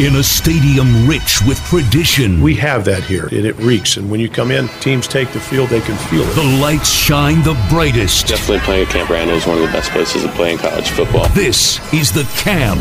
[0.00, 2.40] in a stadium rich with tradition.
[2.40, 3.98] We have that here, and it reeks.
[3.98, 6.34] And when you come in, teams take the field, they can feel it.
[6.34, 8.26] The lights shine the brightest.
[8.26, 10.88] Definitely playing at Camp Randall is one of the best places to play in college
[10.88, 11.28] football.
[11.28, 12.80] This is the Camp.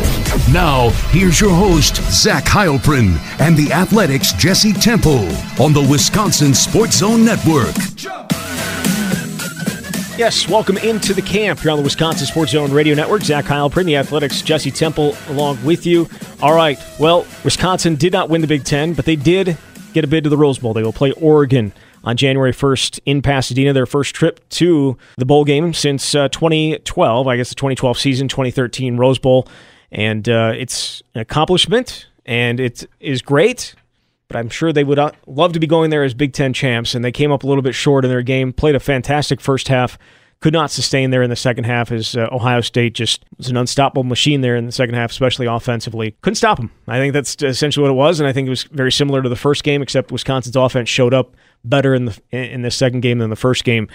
[0.54, 5.28] Now, here's your host, Zach Heilprin, and the Athletic's Jesse Temple
[5.60, 7.76] on the Wisconsin Sports Zone Network.
[10.20, 13.22] Yes, welcome into the camp here on the Wisconsin Sports Zone Radio Network.
[13.22, 16.10] Zach Heilprin, the Athletic's, Jesse Temple, along with you.
[16.42, 19.58] All right, well, Wisconsin did not win the Big Ten, but they did
[19.94, 20.74] get a bid to the Rose Bowl.
[20.74, 21.72] They will play Oregon
[22.04, 27.26] on January 1st in Pasadena, their first trip to the bowl game since uh, 2012,
[27.26, 29.48] I guess the 2012 season, 2013 Rose Bowl.
[29.90, 33.74] And uh, it's an accomplishment, and it is great
[34.30, 36.96] but I'm sure they would uh, love to be going there as Big Ten champs.
[36.96, 39.68] And they came up a little bit short in their game, played a fantastic first
[39.68, 39.98] half,
[40.40, 43.58] could not sustain there in the second half as uh, Ohio State just was an
[43.58, 46.16] unstoppable machine there in the second half, especially offensively.
[46.22, 46.72] Couldn't stop them.
[46.88, 49.30] I think that's essentially what it was, and I think it was very similar to
[49.30, 53.18] the first game, except Wisconsin's offense showed up better in the in the second game
[53.18, 53.90] than the first game.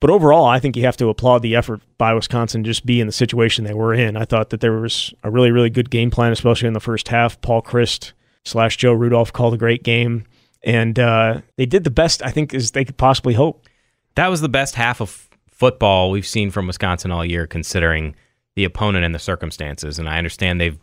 [0.00, 3.06] But overall, I think you have to applaud the effort by Wisconsin just be in
[3.06, 4.16] the situation they were in.
[4.16, 7.08] I thought that there was a really, really good game plan, especially in the first
[7.08, 7.40] half.
[7.40, 8.12] Paul Chryst
[8.46, 10.24] slash Joe Rudolph called a great game,
[10.62, 13.66] and uh, they did the best I think as they could possibly hope.
[14.14, 18.14] That was the best half of football we've seen from Wisconsin all year, considering
[18.54, 19.98] the opponent and the circumstances.
[19.98, 20.78] And I understand they've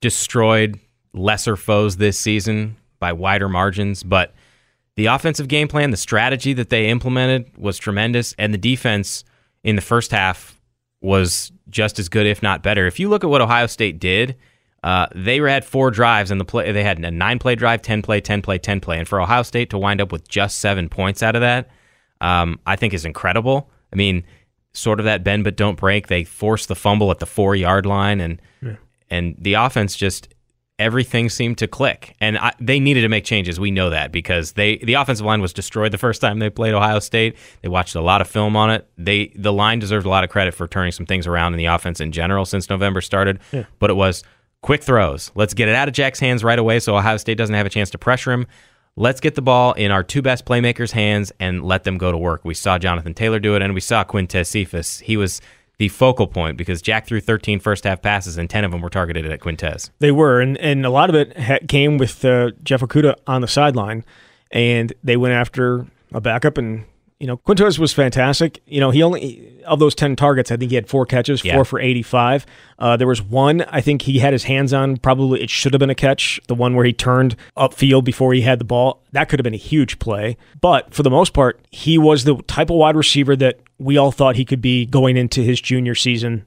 [0.00, 0.78] destroyed
[1.12, 4.34] lesser foes this season by wider margins, but
[4.96, 9.24] the offensive game plan, the strategy that they implemented was tremendous, and the defense
[9.62, 10.60] in the first half
[11.00, 12.86] was just as good, if not better.
[12.86, 14.36] If you look at what Ohio State did
[14.84, 16.70] uh, they had four drives in the play.
[16.70, 18.98] They had a nine play drive, 10 play, 10 play, 10 play.
[18.98, 21.70] And for Ohio State to wind up with just seven points out of that,
[22.20, 23.70] um, I think is incredible.
[23.94, 24.24] I mean,
[24.74, 26.08] sort of that bend but don't break.
[26.08, 28.76] They forced the fumble at the four yard line, and yeah.
[29.08, 30.28] and the offense just
[30.78, 32.16] everything seemed to click.
[32.20, 33.58] And I, they needed to make changes.
[33.58, 36.74] We know that because they the offensive line was destroyed the first time they played
[36.74, 37.36] Ohio State.
[37.62, 38.86] They watched a lot of film on it.
[38.98, 41.66] They the line deserved a lot of credit for turning some things around in the
[41.66, 43.40] offense in general since November started.
[43.50, 43.64] Yeah.
[43.78, 44.24] But it was
[44.64, 45.30] Quick throws.
[45.34, 47.68] Let's get it out of Jack's hands right away so Ohio State doesn't have a
[47.68, 48.46] chance to pressure him.
[48.96, 52.16] Let's get the ball in our two best playmakers' hands and let them go to
[52.16, 52.46] work.
[52.46, 55.00] We saw Jonathan Taylor do it, and we saw Quintez Cephus.
[55.00, 55.42] He was
[55.76, 58.88] the focal point because Jack threw 13 first half passes, and 10 of them were
[58.88, 59.90] targeted at Quintez.
[59.98, 63.42] They were, and, and a lot of it ha- came with uh, Jeff Okudah on
[63.42, 64.02] the sideline,
[64.50, 66.86] and they went after a backup and
[67.24, 68.60] you know, Quintez was fantastic.
[68.66, 71.48] You know, he only of those ten targets, I think he had four catches, four
[71.48, 71.62] yeah.
[71.62, 72.44] for eighty-five.
[72.78, 74.98] Uh, there was one I think he had his hands on.
[74.98, 76.38] Probably it should have been a catch.
[76.48, 79.02] The one where he turned upfield before he had the ball.
[79.12, 80.36] That could have been a huge play.
[80.60, 84.12] But for the most part, he was the type of wide receiver that we all
[84.12, 86.44] thought he could be going into his junior season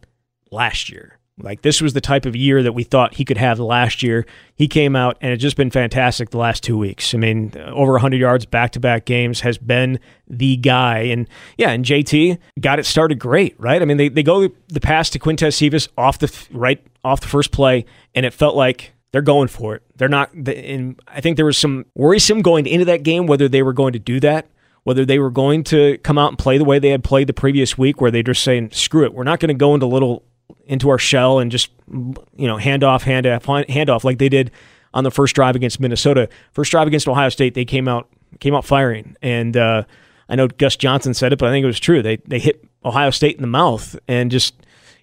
[0.51, 1.16] last year.
[1.39, 4.25] Like this was the type of year that we thought he could have last year.
[4.55, 7.13] He came out and it's just been fantastic the last two weeks.
[7.13, 10.99] I mean, over 100 yards back to back games has been the guy.
[10.99, 13.81] And yeah, and JT got it started great, right?
[13.81, 17.27] I mean, they, they go the pass to Quintez Cephus off the right off the
[17.27, 19.83] first play, and it felt like they're going for it.
[19.95, 20.33] They're not.
[20.33, 23.93] And I think there was some worrisome going into that game whether they were going
[23.93, 24.47] to do that
[24.83, 27.33] whether they were going to come out and play the way they had played the
[27.33, 30.23] previous week, where they're just saying, screw it, we're not going to go into little
[30.66, 34.30] into our shell and just you know hand off, hand off, hand off like they
[34.30, 34.52] did
[34.94, 36.30] on the first drive against Minnesota.
[36.52, 38.09] First drive against Ohio State, they came out
[38.40, 39.84] came out firing, and uh,
[40.30, 42.02] I know Gus Johnson said it, but I think it was true.
[42.02, 44.56] They they hit Ohio State in the mouth and just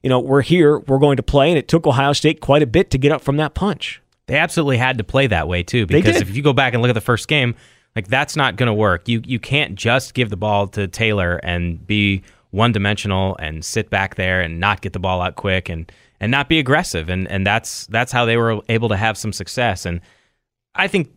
[0.02, 2.66] you know we're here, we're going to play, and it took Ohio State quite a
[2.66, 4.00] bit to get up from that punch.
[4.26, 6.88] They absolutely had to play that way too, because if you go back and look
[6.88, 7.54] at the first game,
[7.94, 9.08] like that's not going to work.
[9.08, 12.22] You you can't just give the ball to Taylor and be
[12.54, 16.30] one dimensional and sit back there and not get the ball out quick and and
[16.30, 17.08] not be aggressive.
[17.08, 19.84] And and that's that's how they were able to have some success.
[19.84, 20.00] And
[20.74, 21.10] I think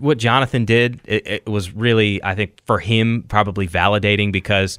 [0.00, 4.78] what Jonathan did it, it was really I think for him probably validating because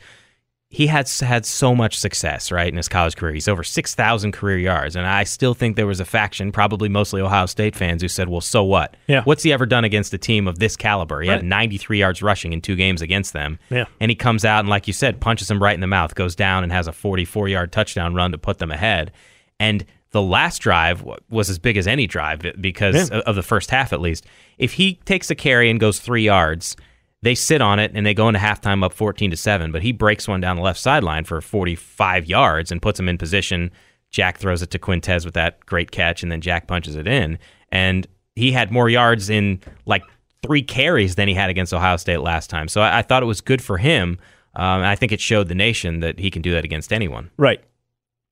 [0.74, 3.32] he has had so much success, right, in his college career.
[3.32, 4.96] He's over 6,000 career yards.
[4.96, 8.28] And I still think there was a faction, probably mostly Ohio State fans, who said,
[8.28, 8.98] well, so what?
[9.06, 9.22] Yeah.
[9.22, 11.22] What's he ever done against a team of this caliber?
[11.22, 11.36] He right.
[11.36, 13.60] had 93 yards rushing in two games against them.
[13.70, 13.86] Yeah.
[14.00, 16.36] And he comes out and, like you said, punches him right in the mouth, goes
[16.36, 19.12] down and has a 44 yard touchdown run to put them ahead.
[19.60, 23.20] And the last drive was as big as any drive because yeah.
[23.28, 24.26] of the first half, at least.
[24.58, 26.76] If he takes a carry and goes three yards,
[27.24, 29.92] they sit on it and they go into halftime up 14 to 7 but he
[29.92, 33.72] breaks one down the left sideline for 45 yards and puts him in position.
[34.12, 37.40] Jack throws it to quintez with that great catch and then jack punches it in.
[37.72, 38.06] And
[38.36, 40.04] he had more yards in like
[40.44, 42.68] three carries than he had against ohio state last time.
[42.68, 44.20] So i, I thought it was good for him.
[44.56, 47.32] Um, i think it showed the nation that he can do that against anyone.
[47.38, 47.64] Right.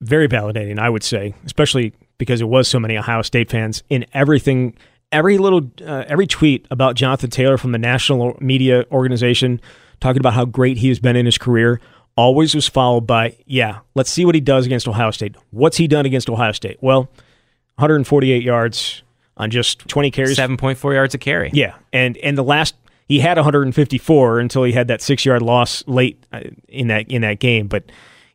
[0.01, 4.05] Very validating i would say especially because it was so many Ohio State fans in
[4.13, 4.77] everything,
[5.11, 9.61] every little, uh, every tweet about Jonathan Taylor from the national media organization
[9.99, 11.79] talking about how great he has been in his career
[12.15, 15.35] always was followed by, yeah, let's see what he does against Ohio State.
[15.51, 16.77] What's he done against Ohio State?
[16.81, 17.09] Well,
[17.75, 19.03] 148 yards
[19.37, 20.37] on just 20 carries.
[20.37, 21.49] 7.4 yards a carry.
[21.53, 22.75] Yeah, and and the last
[23.07, 27.21] he had 154 until he had that six yard loss late uh, in that in
[27.21, 27.67] that game.
[27.67, 27.85] But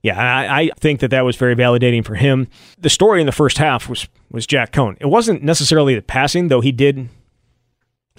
[0.03, 2.49] yeah, I, I think that that was very validating for him.
[2.79, 4.97] The story in the first half was was Jack Coan.
[5.01, 6.61] It wasn't necessarily the passing, though.
[6.61, 7.09] He did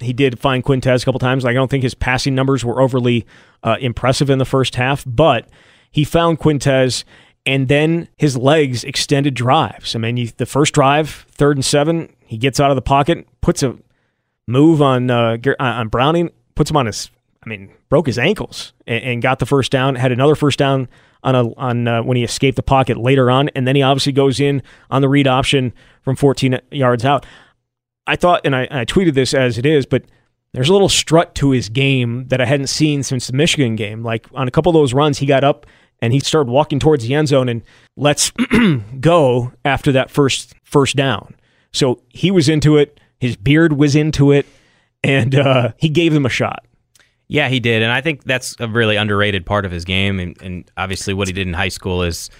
[0.00, 1.44] he did find Quintez a couple times.
[1.44, 3.26] Like, I don't think his passing numbers were overly
[3.62, 5.48] uh, impressive in the first half, but
[5.90, 7.04] he found Quintez
[7.46, 9.96] and then his legs extended drives.
[9.96, 13.26] I mean, you, the first drive, third and seven, he gets out of the pocket,
[13.40, 13.76] puts a
[14.46, 17.10] move on uh, on Browning, puts him on his.
[17.42, 19.94] I mean, broke his ankles and, and got the first down.
[19.94, 20.88] Had another first down
[21.22, 24.12] on a on uh, when he escaped the pocket later on, and then he obviously
[24.12, 25.72] goes in on the read option
[26.02, 27.26] from 14 yards out.
[28.06, 30.04] I thought, and I, I tweeted this as it is, but
[30.52, 34.02] there's a little strut to his game that I hadn't seen since the Michigan game.
[34.02, 35.66] Like on a couple of those runs, he got up
[36.00, 37.62] and he started walking towards the end zone and
[37.96, 38.32] let's
[39.00, 41.34] go after that first first down.
[41.72, 42.98] So he was into it.
[43.20, 44.46] His beard was into it,
[45.02, 46.64] and uh, he gave them a shot.
[47.28, 50.18] Yeah, he did, and I think that's a really underrated part of his game.
[50.18, 52.30] And, and obviously, what he did in high school is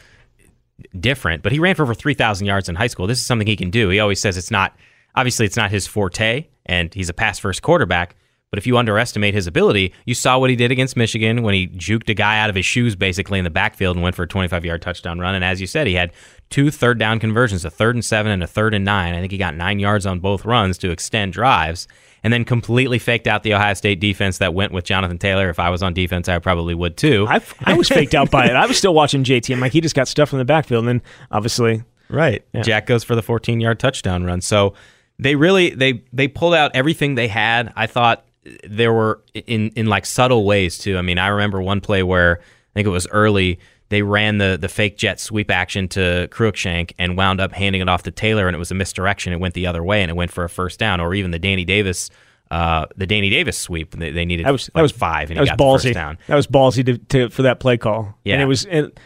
[0.99, 1.43] different.
[1.43, 3.06] But he ran for over three thousand yards in high school.
[3.06, 3.90] This is something he can do.
[3.90, 4.75] He always says it's not
[5.19, 8.14] Obviously, it's not his forte, and he's a pass first quarterback.
[8.50, 11.67] But if you underestimate his ability, you saw what he did against Michigan when he
[11.67, 14.29] juked a guy out of his shoes basically in the backfield and went for a
[14.29, 15.35] 25 yard touchdown run.
[15.35, 16.12] And as you said, he had
[16.50, 19.14] two third down conversions, a third and seven and a third and nine.
[19.14, 21.88] I think he got nine yards on both runs to extend drives
[22.23, 25.49] and then completely faked out the Ohio State defense that went with Jonathan Taylor.
[25.50, 27.26] If I was on defense, I probably would too.
[27.29, 28.53] I, I was faked out by it.
[28.53, 29.55] I was still watching JT.
[29.55, 30.87] I'm like, he just got stuff in the backfield.
[30.87, 31.82] And then obviously.
[32.09, 32.44] Right.
[32.53, 32.62] Yeah.
[32.62, 34.41] Jack goes for the 14 yard touchdown run.
[34.41, 34.75] So
[35.19, 37.73] they really they they pulled out everything they had.
[37.76, 38.25] I thought
[38.64, 40.97] there were in in like subtle ways too.
[40.97, 43.59] I mean, I remember one play where I think it was early.
[43.90, 47.88] They ran the the fake jet sweep action to Cruickshank and wound up handing it
[47.88, 49.32] off to Taylor, and it was a misdirection.
[49.32, 51.00] It went the other way, and it went for a first down.
[51.00, 52.11] Or even the Danny Davis,
[52.50, 53.96] uh, the Danny Davis sweep.
[53.96, 55.82] They, they needed that was like that was five, and that he was got ballsy.
[55.82, 56.19] the first down.
[56.26, 58.14] That was ballsy to, to for that play call.
[58.25, 58.64] Yeah, and it was.
[58.67, 58.99] It,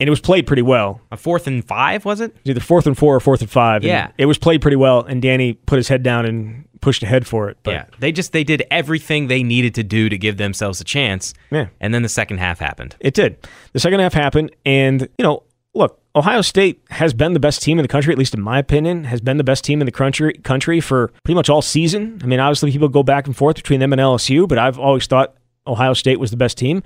[0.00, 1.00] and it was played pretty well.
[1.10, 2.30] A fourth and five was it?
[2.30, 3.82] it was Either fourth and four or fourth and five.
[3.84, 7.02] Yeah, and it was played pretty well, and Danny put his head down and pushed
[7.02, 7.58] ahead for it.
[7.62, 7.70] But.
[7.72, 11.34] Yeah, they just they did everything they needed to do to give themselves a chance.
[11.50, 12.96] Yeah, and then the second half happened.
[13.00, 13.46] It did.
[13.72, 15.42] The second half happened, and you know,
[15.74, 18.58] look, Ohio State has been the best team in the country, at least in my
[18.58, 22.20] opinion, has been the best team in the country country for pretty much all season.
[22.22, 25.06] I mean, obviously people go back and forth between them and LSU, but I've always
[25.06, 25.34] thought
[25.66, 26.84] Ohio State was the best team,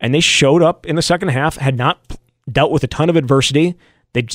[0.00, 2.00] and they showed up in the second half, had not
[2.50, 3.76] dealt with a ton of adversity.
[4.14, 4.26] They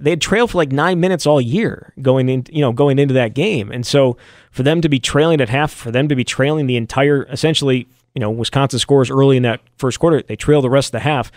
[0.00, 3.14] they had trailed for like nine minutes all year going in, you know, going into
[3.14, 4.16] that game, and so
[4.50, 7.86] for them to be trailing at half, for them to be trailing the entire, essentially,
[8.14, 11.00] you know, Wisconsin scores early in that first quarter, they trail the rest of the
[11.00, 11.30] half.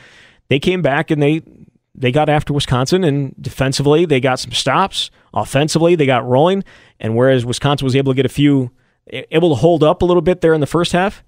[0.48, 1.42] They came back and they
[1.94, 5.12] they got after Wisconsin, and defensively they got some stops.
[5.34, 6.64] Offensively, they got rolling,
[7.00, 8.72] and whereas Wisconsin was able to get a few,
[9.12, 11.24] able to hold up a little bit there in the first half,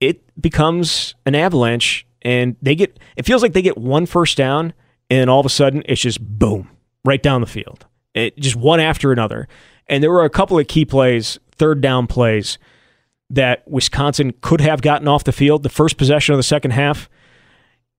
[0.00, 4.74] it becomes an avalanche and they get it feels like they get one first down
[5.08, 6.68] and all of a sudden it's just boom
[7.04, 7.86] right down the field.
[8.14, 9.46] It, just one after another.
[9.88, 12.58] And there were a couple of key plays third down plays
[13.30, 15.62] that wisconsin could have gotten off the field.
[15.62, 17.08] The first possession of the second half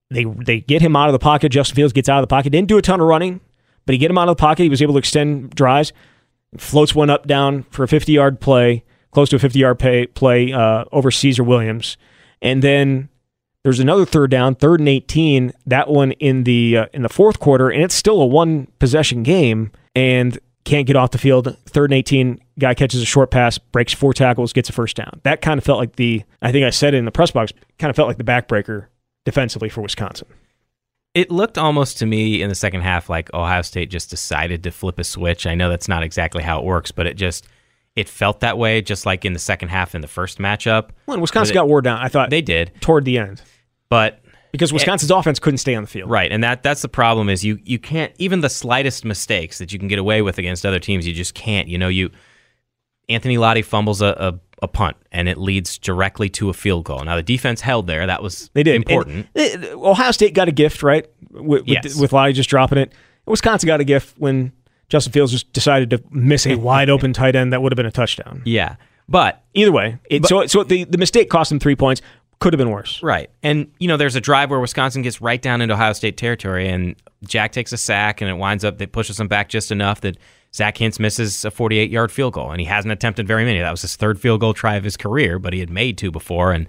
[0.10, 1.50] they they get him out of the pocket.
[1.50, 2.50] Justin fields gets out of the pocket.
[2.50, 3.40] Didn't do a ton of running
[3.88, 4.64] but he get him out of the pocket.
[4.64, 5.94] He was able to extend drives.
[6.58, 10.06] Floats one up down for a 50 yard play close to a 50 yard pay,
[10.06, 11.98] play uh, over caesar williams.
[12.42, 13.10] And then
[13.68, 15.52] there's another third down, third and 18.
[15.66, 19.24] That one in the uh, in the fourth quarter, and it's still a one possession
[19.24, 21.58] game, and can't get off the field.
[21.66, 25.20] Third and 18, guy catches a short pass, breaks four tackles, gets a first down.
[25.24, 27.52] That kind of felt like the I think I said it in the press box.
[27.78, 28.86] Kind of felt like the backbreaker
[29.26, 30.30] defensively for Wisconsin.
[31.14, 34.72] It looked almost to me in the second half like Ohio State just decided to
[34.72, 35.46] flip a switch.
[35.46, 37.50] I know that's not exactly how it works, but it just
[37.98, 40.92] it felt that way, just like in the second half in the first matchup.
[41.06, 41.98] Well, Wisconsin got wore down.
[41.98, 43.42] I thought they did toward the end,
[43.90, 46.32] but because Wisconsin's offense couldn't stay on the field, right?
[46.32, 49.80] And that that's the problem is you you can't even the slightest mistakes that you
[49.80, 51.68] can get away with against other teams, you just can't.
[51.68, 52.10] You know, you
[53.10, 57.04] Anthony Lotti fumbles a, a a punt and it leads directly to a field goal.
[57.04, 59.28] Now the defense held there; that was they did important.
[59.36, 61.06] And, Ohio State got a gift, right?
[61.32, 61.84] With, yes.
[61.84, 62.94] with, with Lotti just dropping it.
[63.26, 64.54] Wisconsin got a gift when
[64.90, 67.86] Justin Fields just decided to miss a wide open tight end that would have been
[67.86, 68.42] a touchdown.
[68.46, 68.78] Yeah,
[69.08, 72.02] but either way, it, but, so so the, the mistake cost him three points.
[72.40, 73.02] Could have been worse.
[73.02, 73.32] Right.
[73.42, 76.70] And, you know, there's a drive where Wisconsin gets right down into Ohio State territory,
[76.70, 80.02] and Jack takes a sack, and it winds up, it pushes him back just enough
[80.02, 80.18] that
[80.54, 83.60] Zach Hintz misses a 48 yard field goal, and he hasn't attempted very many.
[83.60, 86.12] That was his third field goal try of his career, but he had made two
[86.12, 86.68] before, and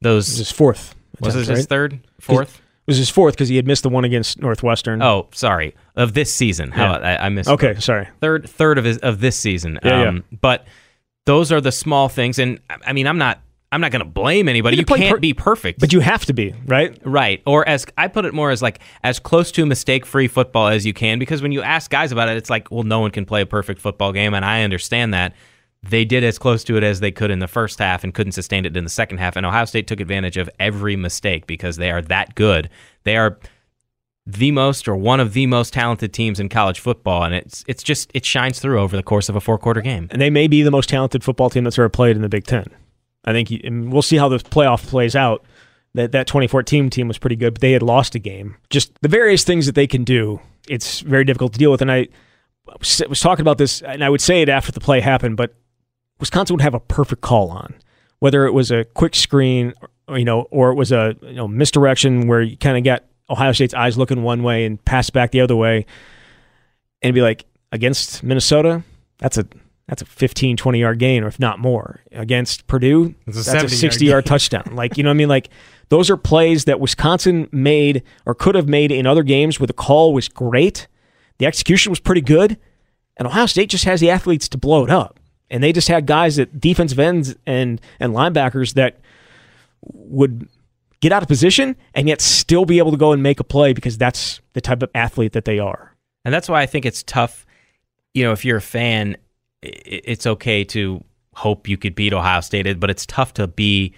[0.00, 0.28] those.
[0.28, 0.94] It was his fourth.
[1.20, 2.00] Was attempt, it his third?
[2.18, 2.56] Fourth?
[2.56, 5.02] It was his fourth because he had missed the one against Northwestern.
[5.02, 5.74] Oh, sorry.
[5.96, 6.70] Of this season.
[6.70, 7.18] How Yeah.
[7.20, 7.48] I, I missed.
[7.50, 8.08] okay, sorry.
[8.20, 9.78] third third of his, of this season.
[9.82, 10.18] Um, Yeah, yeah.
[10.40, 10.66] But
[11.26, 13.40] those are the small things, and I mean, I'm not
[13.72, 14.76] I'm not going to blame anybody.
[14.76, 16.98] You You can't per- be perfect, But you have to be right.
[17.04, 17.40] right?
[17.46, 20.84] Or as I put it more as like as close to mistake free football as
[20.84, 23.24] you can, because when you ask guys about it, it's like, well, no one can
[23.24, 25.34] play a perfect football game, and I understand that.
[25.82, 28.32] They did as close to it as they could in the first half and couldn't
[28.32, 29.34] sustain it in the second half.
[29.34, 32.68] And Ohio State took advantage of every mistake because they are that good.
[33.04, 33.38] They are
[34.26, 37.82] the most or one of the most talented teams in college football, and it's it's
[37.82, 40.06] just it shines through over the course of a four quarter game.
[40.10, 42.44] and they may be the most talented football team that's ever played in the Big
[42.44, 42.66] Ten.
[43.24, 45.44] I think, you, and we'll see how the playoff plays out.
[45.94, 48.56] That that 2014 team was pretty good, but they had lost a game.
[48.70, 51.82] Just the various things that they can do, it's very difficult to deal with.
[51.82, 52.06] And I
[52.78, 55.54] was was talking about this, and I would say it after the play happened, but
[56.20, 57.74] Wisconsin would have a perfect call on,
[58.20, 59.72] whether it was a quick screen,
[60.06, 63.04] or, you know, or it was a you know misdirection where you kind of got
[63.28, 65.86] Ohio State's eyes looking one way and pass back the other way,
[67.02, 68.84] and be like against Minnesota,
[69.18, 69.46] that's a
[69.90, 72.00] that's a 15, 20 yard gain, or if not more.
[72.12, 74.70] Against Purdue, a that's a 70 yard 60 yard touchdown.
[74.76, 75.28] Like, you know what I mean?
[75.28, 75.48] Like,
[75.88, 79.72] those are plays that Wisconsin made or could have made in other games where the
[79.72, 80.86] call was great.
[81.38, 82.56] The execution was pretty good.
[83.16, 85.18] And Ohio State just has the athletes to blow it up.
[85.50, 89.00] And they just had guys at defensive ends and, and linebackers that
[89.82, 90.48] would
[91.00, 93.72] get out of position and yet still be able to go and make a play
[93.72, 95.96] because that's the type of athlete that they are.
[96.24, 97.46] And that's why I think it's tough.
[98.14, 99.18] You know, if you're a fan, i-
[99.62, 103.94] it's okay to hope you could beat Ohio State, but it's tough to be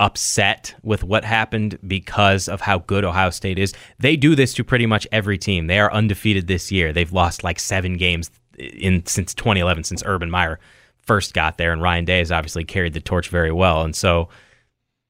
[0.00, 3.72] upset with what happened because of how good Ohio State is.
[3.98, 5.66] They do this to pretty much every team.
[5.66, 6.92] They are undefeated this year.
[6.92, 10.58] They've lost like seven games in since 2011, since Urban Meyer
[11.02, 13.82] first got there, and Ryan Day has obviously carried the torch very well.
[13.82, 14.28] And so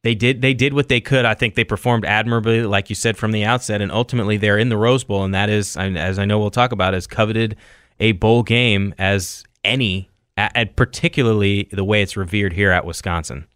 [0.02, 1.24] they did they did what they could.
[1.24, 4.68] I think they performed admirably, like you said from the outset, and ultimately they're in
[4.68, 7.56] the Rose Bowl, and that is, as I know we'll talk about, as coveted
[8.00, 13.46] a bowl game as any, and particularly the way it's revered here at Wisconsin.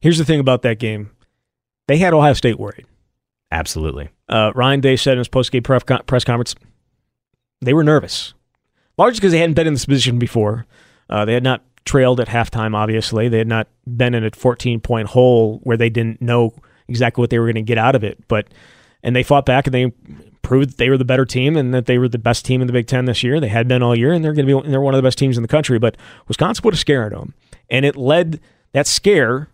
[0.00, 1.10] Here's the thing about that game
[1.88, 2.86] they had Ohio State worried.
[3.50, 4.10] Absolutely.
[4.28, 6.54] Uh, Ryan Day said in his post game press conference
[7.60, 8.34] they were nervous,
[8.98, 10.66] largely because they hadn't been in this position before.
[11.08, 13.28] Uh, they had not trailed at halftime, obviously.
[13.28, 16.52] They had not been in a 14 point hole where they didn't know
[16.88, 18.26] exactly what they were going to get out of it.
[18.28, 18.48] But
[19.02, 19.92] and they fought back and they
[20.46, 22.68] proved that they were the better team and that they were the best team in
[22.68, 23.40] the Big Ten this year.
[23.40, 25.18] They had been all year, and they're going to be they're one of the best
[25.18, 25.80] teams in the country.
[25.80, 25.96] But
[26.28, 27.34] Wisconsin put a scare into them,
[27.68, 28.38] and it led
[28.70, 29.48] that scare,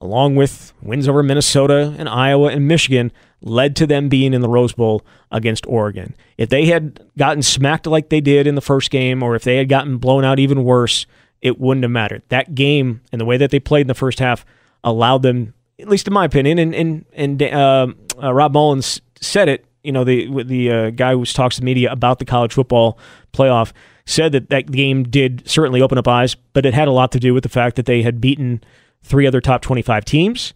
[0.00, 3.10] along with wins over Minnesota and Iowa and Michigan,
[3.40, 6.14] led to them being in the Rose Bowl against Oregon.
[6.38, 9.56] If they had gotten smacked like they did in the first game, or if they
[9.56, 11.06] had gotten blown out even worse,
[11.42, 12.22] it wouldn't have mattered.
[12.28, 14.44] That game and the way that they played in the first half
[14.84, 17.88] allowed them, at least in my opinion, and and and uh,
[18.22, 19.66] uh, Rob Mullens said it.
[19.82, 22.98] You know, the the uh, guy who talks to media about the college football
[23.32, 23.72] playoff
[24.06, 27.20] said that that game did certainly open up eyes, but it had a lot to
[27.20, 28.62] do with the fact that they had beaten
[29.02, 30.52] three other top twenty five teams,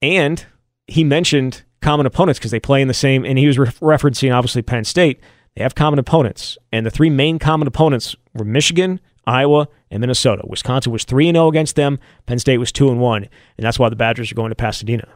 [0.00, 0.44] and
[0.86, 3.24] he mentioned common opponents because they play in the same.
[3.24, 5.20] And he was re- referencing obviously Penn State.
[5.54, 10.42] They have common opponents, and the three main common opponents were Michigan, Iowa, and Minnesota.
[10.46, 11.98] Wisconsin was three and zero against them.
[12.26, 15.08] Penn State was two and one, and that's why the Badgers are going to Pasadena,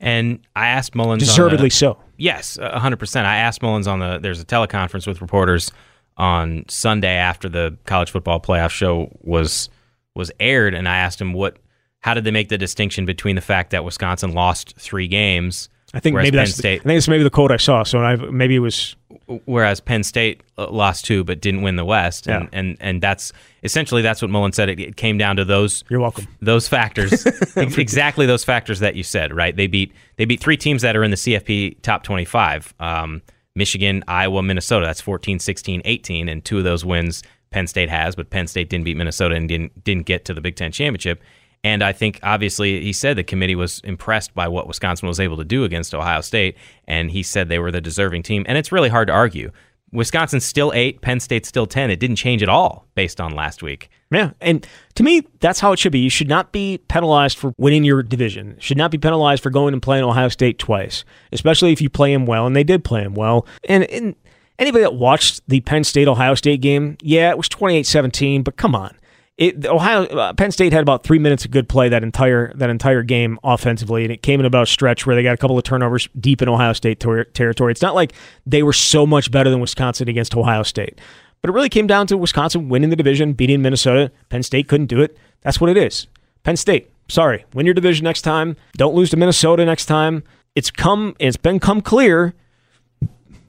[0.00, 1.98] And I asked Mullens on the- deservedly so.
[2.16, 3.26] Yes, a hundred percent.
[3.26, 4.18] I asked Mullens on the.
[4.18, 5.70] There's a teleconference with reporters
[6.16, 9.68] on Sunday after the college football playoff show was
[10.14, 11.58] was aired, and I asked him what,
[12.00, 16.00] how did they make the distinction between the fact that Wisconsin lost three games, I
[16.00, 16.56] think maybe Penn that's.
[16.56, 17.82] The, I think it's maybe the quote I saw.
[17.82, 18.96] So I maybe it was
[19.44, 22.58] whereas Penn State uh, lost two but didn't win the West, and Yeah.
[22.58, 24.68] and, and that's essentially that's what Mullen said.
[24.68, 26.26] It, it came down to those You're welcome.
[26.40, 27.24] those factors
[27.56, 31.02] exactly those factors that you said right they beat they beat three teams that are
[31.04, 33.22] in the cfp top 25 um,
[33.54, 38.14] michigan iowa minnesota that's 14 16 18 and two of those wins penn state has
[38.14, 41.20] but penn state didn't beat minnesota and didn't didn't get to the big ten championship
[41.66, 45.36] and i think obviously he said the committee was impressed by what wisconsin was able
[45.36, 46.56] to do against ohio state
[46.86, 49.50] and he said they were the deserving team and it's really hard to argue
[49.92, 53.62] wisconsin's still eight penn state's still 10 it didn't change at all based on last
[53.62, 55.98] week Yeah, and to me, that's how it should be.
[55.98, 58.56] You should not be penalized for winning your division.
[58.60, 62.12] Should not be penalized for going and playing Ohio State twice, especially if you play
[62.12, 63.46] them well, and they did play them well.
[63.68, 64.14] And, and
[64.60, 68.76] anybody that watched the Penn State Ohio State game, yeah, it was 28-17, but come
[68.76, 68.96] on.
[69.38, 72.70] It, Ohio uh, Penn State had about three minutes of good play that entire that
[72.70, 75.58] entire game offensively, and it came in about a stretch where they got a couple
[75.58, 77.72] of turnovers deep in Ohio State ter- territory.
[77.72, 78.14] It's not like
[78.46, 80.98] they were so much better than Wisconsin against Ohio State,
[81.42, 84.10] but it really came down to Wisconsin winning the division, beating Minnesota.
[84.30, 85.18] Penn State couldn't do it.
[85.42, 86.06] That's what it is.
[86.42, 88.56] Penn State, sorry, win your division next time.
[88.78, 90.24] Don't lose to Minnesota next time.
[90.54, 91.14] It's come.
[91.18, 92.32] It's been come clear.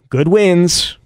[0.09, 0.97] Good wins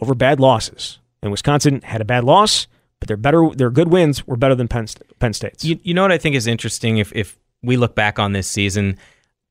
[0.00, 2.66] over bad losses, and Wisconsin had a bad loss
[3.06, 3.48] but they're better.
[3.54, 4.86] Their good wins were better than Penn,
[5.18, 5.64] Penn State's.
[5.64, 6.98] You, you know what I think is interesting?
[6.98, 8.98] If if we look back on this season,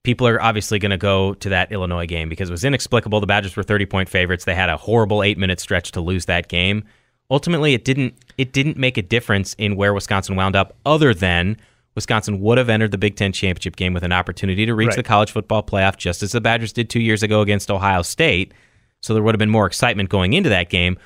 [0.04, 3.20] people are obviously going to go to that Illinois game because it was inexplicable.
[3.20, 4.46] The Badgers were thirty point favorites.
[4.46, 6.84] They had a horrible eight minute stretch to lose that game.
[7.32, 11.58] Ultimately, it didn't it didn't make a difference in where Wisconsin wound up, other than
[11.96, 14.98] Wisconsin would have entered the Big Ten championship game with an opportunity to reach right.
[14.98, 18.54] the college football playoff, just as the Badgers did two years ago against Ohio State.
[19.02, 20.98] So there would have been more excitement going into that game.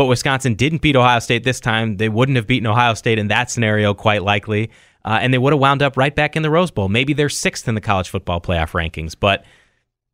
[0.00, 1.98] But Wisconsin didn't beat Ohio State this time.
[1.98, 4.70] They wouldn't have beaten Ohio State in that scenario, quite likely.
[5.04, 6.88] Uh, and they would have wound up right back in the Rose Bowl.
[6.88, 9.44] Maybe they're sixth in the college football playoff rankings, but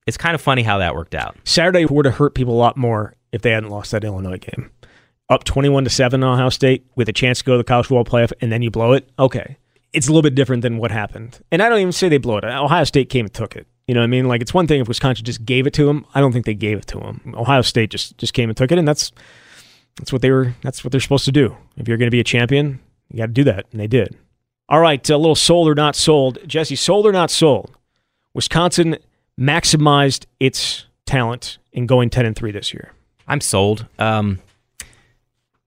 [0.04, 1.36] it's kind of funny how that worked out.
[1.44, 4.72] Saturday would have hurt people a lot more if they hadn't lost that Illinois game.
[5.28, 7.86] Up 21 to 7 on Ohio State with a chance to go to the college
[7.86, 9.08] football playoff and then you blow it.
[9.20, 9.56] Okay.
[9.92, 11.38] It's a little bit different than what happened.
[11.52, 12.44] And I don't even say they blow it.
[12.44, 13.68] Ohio State came and took it.
[13.86, 14.26] You know what I mean?
[14.26, 16.06] Like it's one thing if Wisconsin just gave it to them.
[16.12, 17.34] I don't think they gave it to them.
[17.36, 19.12] Ohio State just just came and took it and that's
[19.96, 20.54] that's what they were.
[20.62, 21.56] That's what they're supposed to do.
[21.76, 24.16] If you're going to be a champion, you got to do that, and they did.
[24.68, 26.76] All right, a little sold or not sold, Jesse.
[26.76, 27.70] Sold or not sold?
[28.34, 28.98] Wisconsin
[29.38, 32.92] maximized its talent in going ten and three this year.
[33.28, 33.86] I'm sold.
[33.98, 34.40] Um,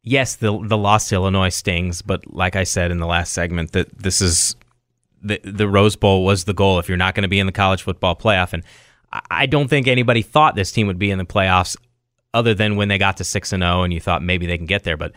[0.03, 3.71] yes, the the loss to Illinois stings, but like I said in the last segment,
[3.71, 4.55] that this is
[5.21, 6.77] the the Rose Bowl was the goal.
[6.79, 8.63] If you're not going to be in the college football playoff, and
[9.31, 11.77] I don't think anybody thought this team would be in the playoffs
[12.33, 14.65] other than when they got to 6 and 0 and you thought maybe they can
[14.65, 15.13] get there, but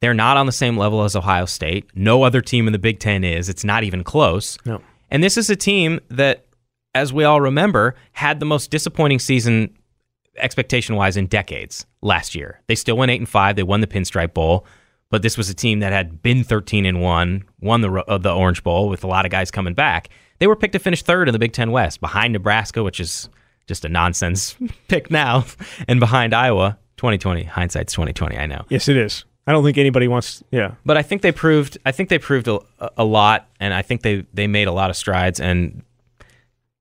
[0.00, 1.88] they're not on the same level as Ohio State.
[1.94, 3.48] No other team in the Big 10 is.
[3.48, 4.58] It's not even close.
[4.64, 4.80] No.
[5.10, 6.46] And this is a team that
[6.94, 9.76] as we all remember had the most disappointing season
[10.36, 12.60] expectation wise in decades last year.
[12.66, 13.56] They still went 8 and 5.
[13.56, 14.66] They won the Pinstripe Bowl,
[15.10, 18.32] but this was a team that had been 13 and 1, won the uh, the
[18.32, 20.08] Orange Bowl with a lot of guys coming back.
[20.38, 23.28] They were picked to finish third in the Big 10 West behind Nebraska, which is
[23.66, 24.56] just a nonsense
[24.88, 25.44] pick now,
[25.88, 28.36] and behind Iowa, 2020 hindsight's 2020.
[28.36, 28.64] I know.
[28.68, 29.24] Yes, it is.
[29.46, 30.42] I don't think anybody wants.
[30.50, 31.76] Yeah, but I think they proved.
[31.84, 32.60] I think they proved a,
[32.96, 35.38] a lot, and I think they they made a lot of strides.
[35.38, 35.82] And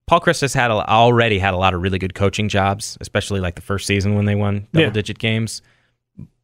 [0.08, 3.40] Paul Chryst has had a, already had a lot of really good coaching jobs, especially
[3.40, 4.90] like the first season when they won double yeah.
[4.92, 5.62] digit games.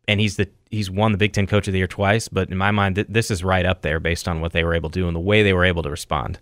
[0.08, 2.28] And he's the he's won the Big Ten Coach of the Year twice.
[2.28, 4.74] But in my mind, th- this is right up there based on what they were
[4.74, 6.40] able to do and the way they were able to respond.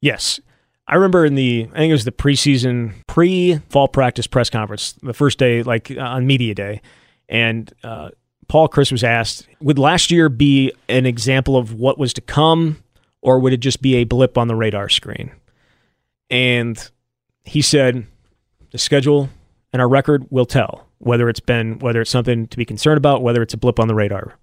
[0.00, 0.40] Yes,
[0.88, 4.92] I remember in the, I think it was the preseason, pre fall practice press conference,
[5.02, 6.80] the first day, like uh, on media day,
[7.28, 8.10] and uh,
[8.48, 12.82] Paul Chryst was asked, would last year be an example of what was to come,
[13.20, 15.32] or would it just be a blip on the radar screen?
[16.30, 16.90] And
[17.44, 18.06] he said,
[18.70, 19.28] the schedule
[19.72, 23.22] and our record will tell whether it's been, whether it's something to be concerned about,
[23.22, 24.34] whether it's a blip on the radar.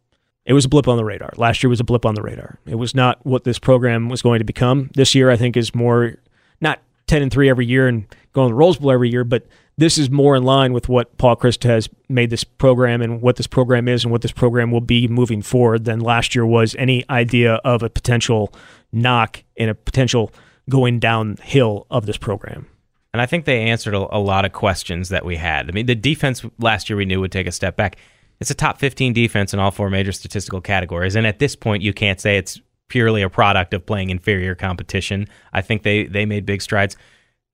[0.46, 1.32] It was a blip on the radar.
[1.38, 2.60] Last year was a blip on the radar.
[2.66, 4.90] It was not what this program was going to become.
[4.94, 6.18] This year, I think, is more
[6.64, 9.46] not 10 and 3 every year and going to the Rose Bowl every year, but
[9.78, 13.38] this is more in line with what Paul Chryst has made this program and what
[13.38, 16.76] this program is and what this program will be moving forward than last year was
[16.76, 18.54] any idea of a potential
[18.92, 20.32] knock and a potential
[20.70, 22.68] going downhill of this program.
[23.14, 25.70] And I think they answered a, a, lot of questions that we had.
[25.70, 27.98] I mean, the defense last year we knew would take a step back.
[28.40, 31.16] It's a top 15 defense in all four major statistical categories.
[31.16, 35.28] And at this point, you can't say it's purely a product of playing inferior competition.
[35.54, 36.96] I think they they made big strides.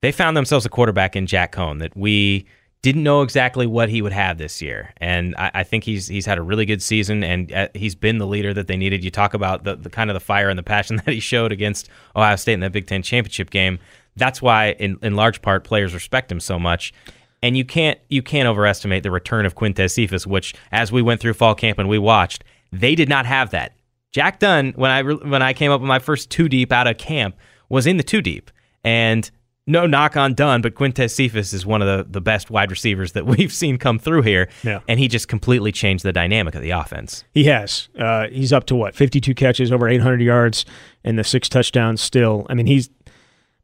[0.02, 2.48] They found themselves a quarterback in Jack Coan that we
[2.82, 6.26] didn't know exactly what he would have this year, and I, I think he's he's
[6.26, 9.04] had a really good season, and uh, he's been the leader that they needed.
[9.04, 11.52] You talk about the, the kind of the fire and the passion that he showed
[11.52, 13.80] against Ohio State in that Big Ten championship game.
[14.16, 16.94] That's why, in in large part, players respect him so much.
[17.42, 21.22] And you can't you can't overestimate the return of Quintez Cephus, which, as we went
[21.22, 23.74] through fall camp and we watched, they did not have that.
[24.12, 26.98] Jack Dunn, when I when I came up with my first two deep out of
[26.98, 27.36] camp,
[27.70, 28.50] was in the two deep,
[28.84, 29.30] and
[29.68, 33.12] no knock on Dunn, but Quintez Cephus is one of the, the best wide receivers
[33.12, 34.80] that we've seen come through here, yeah.
[34.88, 37.24] and he just completely changed the dynamic of the offense.
[37.32, 37.88] He has.
[37.98, 40.66] Uh, he's up to what fifty two catches, over eight hundred yards,
[41.04, 42.02] and the six touchdowns.
[42.02, 42.90] Still, I mean, he's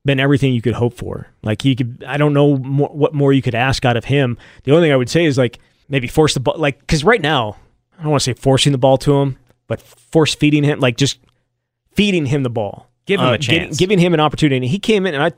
[0.06, 1.28] been everything you could hope for.
[1.42, 4.38] Like he could, I don't know more, what more you could ask out of him.
[4.64, 5.58] The only thing I would say is like
[5.90, 7.58] maybe force the ball, like because right now
[7.98, 10.98] I don't want to say forcing the ball to him but force feeding him, like
[10.98, 11.20] just
[11.94, 12.90] feeding him the ball.
[13.06, 13.78] Give him uh, a chance.
[13.78, 14.58] giving him an opportunity.
[14.58, 15.32] And he came in, and I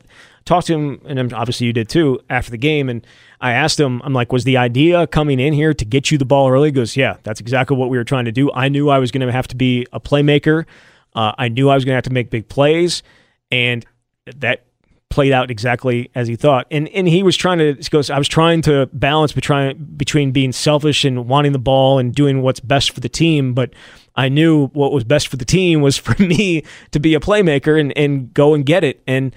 [0.46, 2.88] talked to him, and obviously you did too, after the game.
[2.88, 3.06] And
[3.42, 6.26] I asked him, I'm like, was the idea coming in here to get you the
[6.26, 6.70] ball early?
[6.70, 8.52] He goes, yeah, that's exactly what we were trying to do.
[8.54, 10.66] I knew I was going to have to be a playmaker.
[11.14, 13.04] Uh, I knew I was going to have to make big plays,
[13.52, 13.86] and
[14.38, 14.64] that
[15.10, 16.68] played out exactly as he thought.
[16.70, 20.32] And and he was trying to he goes, I was trying to balance between between
[20.32, 23.74] being selfish and wanting the ball and doing what's best for the team, but
[24.18, 27.80] I knew what was best for the team was for me to be a playmaker
[27.80, 29.02] and, and go and get it.
[29.08, 29.36] And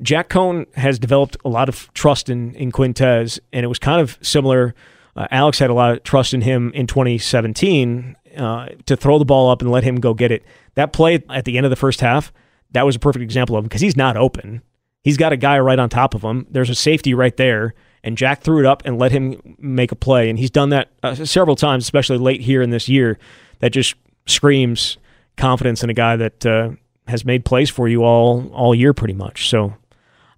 [0.00, 4.00] Jack Coan has developed a lot of trust in, in Quintez, and it was kind
[4.00, 4.74] of similar.
[5.14, 9.24] Uh, Alex had a lot of trust in him in 2017 uh, to throw the
[9.24, 10.42] ball up and let him go get it.
[10.74, 12.32] That play at the end of the first half,
[12.72, 14.62] that was a perfect example of him because he's not open.
[15.04, 16.46] He's got a guy right on top of him.
[16.50, 19.96] There's a safety right there, and Jack threw it up and let him make a
[19.96, 20.30] play.
[20.30, 23.18] And he's done that uh, several times, especially late here in this year.
[23.58, 23.94] That just
[24.26, 24.98] screams
[25.36, 26.70] confidence in a guy that uh,
[27.08, 29.48] has made plays for you all all year, pretty much.
[29.48, 29.74] So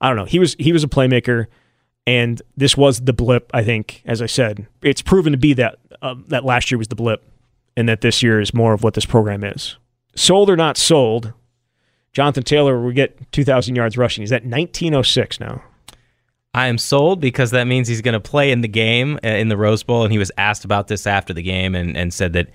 [0.00, 0.24] I don't know.
[0.24, 1.46] He was he was a playmaker,
[2.06, 3.50] and this was the blip.
[3.54, 6.88] I think, as I said, it's proven to be that uh, that last year was
[6.88, 7.24] the blip,
[7.76, 9.76] and that this year is more of what this program is.
[10.16, 11.32] Sold or not sold,
[12.12, 14.22] Jonathan Taylor will get 2,000 yards rushing.
[14.22, 15.62] He's at 1906 now.
[16.54, 19.48] I am sold because that means he's going to play in the game uh, in
[19.48, 20.04] the Rose Bowl.
[20.04, 22.50] And he was asked about this after the game and, and said that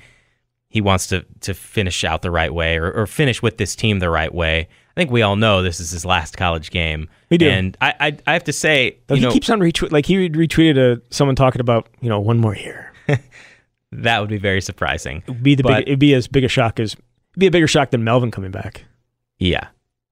[0.69, 3.99] he wants to, to finish out the right way or, or finish with this team
[3.99, 4.67] the right way.
[4.95, 7.09] I think we all know this is his last college game.
[7.29, 7.49] We do.
[7.49, 10.05] And I, I, I have to say, Though you he know, keeps on retweet like
[10.05, 12.91] he retweeted a, someone talking about you know one more year.
[13.91, 15.23] that would be very surprising.
[15.27, 17.51] It'd be the But- big, it'd be as big a shock as it'd be a
[17.51, 18.85] bigger shock than Melvin coming back.
[19.39, 19.67] Yeah.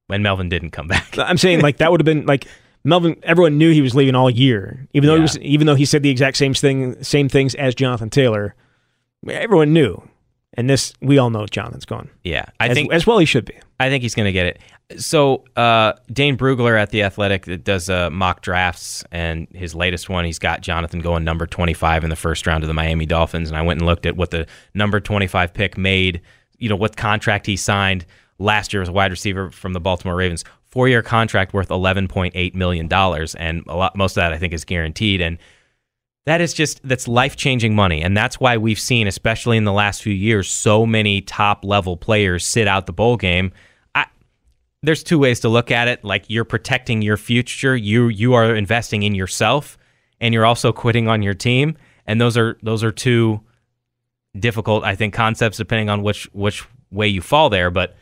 [0.08, 1.16] When Melvin didn't come back.
[1.20, 2.48] I'm saying like that would have been like
[2.84, 3.18] Melvin.
[3.24, 6.02] Everyone knew he was leaving all year, even though he was even though he said
[6.02, 8.56] the exact same thing, same things as Jonathan Taylor.
[9.28, 10.02] Everyone knew,
[10.58, 12.10] and this we all know Jonathan's gone.
[12.24, 12.46] Yeah.
[12.60, 13.56] I as, think as well he should be.
[13.80, 14.60] I think he's going to get it.
[15.00, 20.10] So uh, Dane Brugler at the Athletic that does uh, mock drafts, and his latest
[20.10, 23.50] one, he's got Jonathan going number 25 in the first round of the Miami Dolphins.
[23.50, 26.22] And I went and looked at what the number 25 pick made.
[26.58, 28.06] You know what contract he signed
[28.40, 30.44] last year as a wide receiver from the Baltimore Ravens.
[30.66, 34.54] Four year contract worth 11.8 million dollars, and a lot most of that I think
[34.54, 35.22] is guaranteed.
[35.22, 35.38] And
[36.28, 39.72] that is just that's life changing money, and that's why we've seen, especially in the
[39.72, 43.54] last few years, so many top level players sit out the bowl game.
[43.96, 44.08] I,
[44.84, 46.04] there's two ways to look at it.
[46.04, 49.78] Like you're protecting your future, you you are investing in yourself,
[50.20, 53.40] and you're also quitting on your team, and those are those are two
[54.38, 57.72] difficult, I think, concepts depending on which which way you fall there.
[57.72, 57.96] But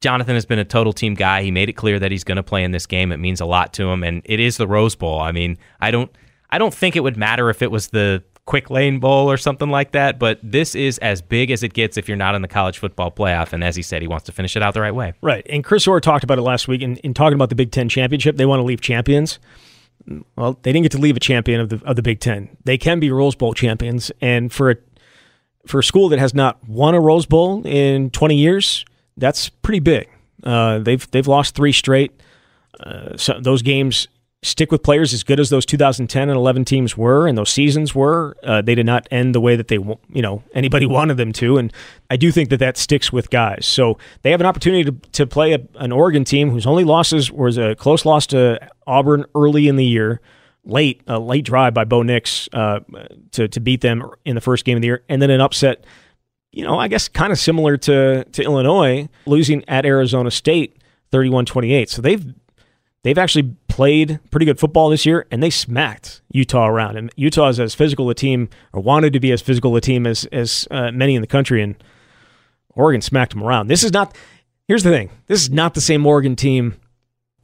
[0.00, 1.42] Jonathan has been a total team guy.
[1.42, 3.12] He made it clear that he's going to play in this game.
[3.12, 5.20] It means a lot to him, and it is the Rose Bowl.
[5.20, 6.10] I mean, I don't,
[6.56, 9.68] I don't think it would matter if it was the Quick Lane Bowl or something
[9.68, 10.18] like that.
[10.18, 13.10] But this is as big as it gets if you're not in the college football
[13.10, 13.52] playoff.
[13.52, 15.12] And as he said, he wants to finish it out the right way.
[15.20, 15.46] Right.
[15.50, 17.90] And Chris Orr talked about it last week in, in talking about the Big Ten
[17.90, 18.38] championship.
[18.38, 19.38] They want to leave champions.
[20.34, 22.56] Well, they didn't get to leave a champion of the of the Big Ten.
[22.64, 24.76] They can be Rose Bowl champions, and for a
[25.66, 28.86] for a school that has not won a Rose Bowl in 20 years,
[29.18, 30.08] that's pretty big.
[30.42, 32.18] Uh, they've they've lost three straight.
[32.80, 34.08] Uh, so those games
[34.46, 37.94] stick with players as good as those 2010 and 11 teams were, and those seasons
[37.94, 38.36] were.
[38.42, 41.58] Uh, they did not end the way that they you know anybody wanted them to,
[41.58, 41.72] and
[42.10, 43.66] I do think that that sticks with guys.
[43.66, 47.30] So they have an opportunity to, to play a, an Oregon team whose only losses
[47.30, 50.20] was a close loss to Auburn early in the year
[50.66, 52.80] late a late drive by Bo Nix uh,
[53.32, 55.84] to to beat them in the first game of the year, and then an upset.
[56.52, 60.78] You know, I guess kind of similar to to Illinois losing at Arizona State
[61.12, 61.88] 31-28.
[61.88, 62.34] So they've
[63.02, 66.96] they've actually played pretty good football this year, and they smacked Utah around.
[66.96, 70.06] And Utah is as physical a team, or wanted to be as physical a team
[70.06, 71.74] as as uh, many in the country, and
[72.70, 73.66] Oregon smacked them around.
[73.66, 74.16] This is not.
[74.66, 75.10] Here's the thing.
[75.26, 76.76] This is not the same Oregon team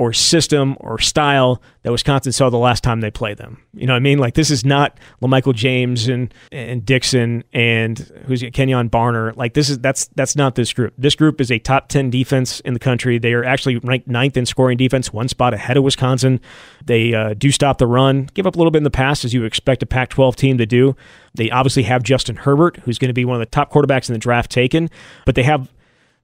[0.03, 3.63] or system or style that Wisconsin saw the last time they played them.
[3.73, 4.19] You know what I mean?
[4.19, 9.37] Like this is not LaMichael James and and Dixon and who's Kenyon Barner.
[9.37, 10.93] Like this is that's that's not this group.
[10.99, 13.17] This group is a top ten defense in the country.
[13.19, 16.41] They are actually ranked ninth in scoring defense, one spot ahead of Wisconsin.
[16.85, 19.33] They uh, do stop the run, give up a little bit in the pass as
[19.33, 20.97] you expect a Pac-12 team to do.
[21.35, 24.15] They obviously have Justin Herbert, who's going to be one of the top quarterbacks in
[24.15, 24.91] the draft taken,
[25.25, 25.69] but they have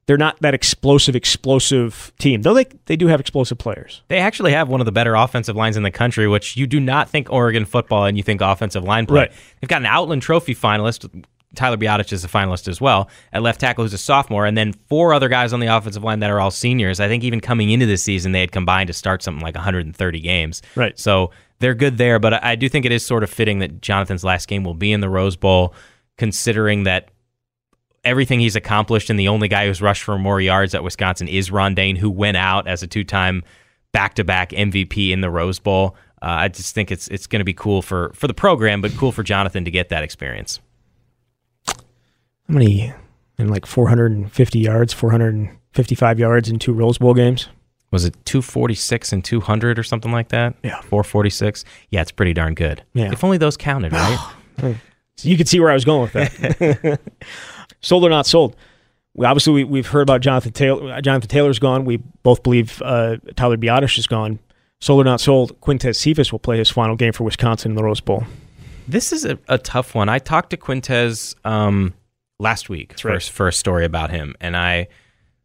[0.09, 2.41] they're not that explosive, explosive team.
[2.41, 4.03] Though they they do have explosive players.
[4.09, 6.81] They actually have one of the better offensive lines in the country, which you do
[6.81, 9.21] not think Oregon football and you think offensive line play.
[9.21, 9.33] Right.
[9.61, 11.25] They've got an Outland Trophy finalist.
[11.55, 14.73] Tyler Biadasz is a finalist as well at left tackle, who's a sophomore, and then
[14.89, 17.01] four other guys on the offensive line that are all seniors.
[17.01, 20.21] I think even coming into this season, they had combined to start something like 130
[20.21, 20.63] games.
[20.75, 20.99] Right.
[20.99, 24.25] So they're good there, but I do think it is sort of fitting that Jonathan's
[24.25, 25.75] last game will be in the Rose Bowl,
[26.17, 27.11] considering that
[28.05, 31.51] everything he's accomplished, and the only guy who's rushed for more yards at Wisconsin is
[31.51, 33.43] Ron Dayne, who went out as a two-time
[33.93, 35.97] back to back MVP in the Rose Bowl.
[36.21, 38.93] Uh, I just think it's it's going to be cool for for the program, but
[38.97, 40.61] cool for Jonathan to get that experience.
[41.67, 41.75] How
[42.55, 42.93] many
[43.39, 47.49] in like 450 yards, 455 yards in two Rose Bowl games?
[47.91, 50.55] Was it 246 and 200 or something like that?
[50.63, 50.81] Yeah.
[50.83, 51.65] 446.
[51.91, 52.83] Yeah, it's pretty darn good.
[52.93, 53.13] Yeah.
[53.13, 54.35] If only those counted, right?
[55.17, 57.01] So you could see where I was going with that.
[57.81, 58.57] sold or not sold?
[59.15, 61.01] We obviously we, we've heard about Jonathan Taylor.
[61.01, 61.85] Jonathan Taylor's gone.
[61.85, 64.39] We both believe uh, Tyler Biadasz is gone.
[64.81, 65.61] Sold or not sold?
[65.61, 68.25] Quintez Cephus will play his final game for Wisconsin in the Rose Bowl.
[68.87, 70.09] This is a, a tough one.
[70.09, 71.95] I talked to Quintez um,
[72.39, 73.23] last week for, right.
[73.23, 74.89] for a story about him, and I.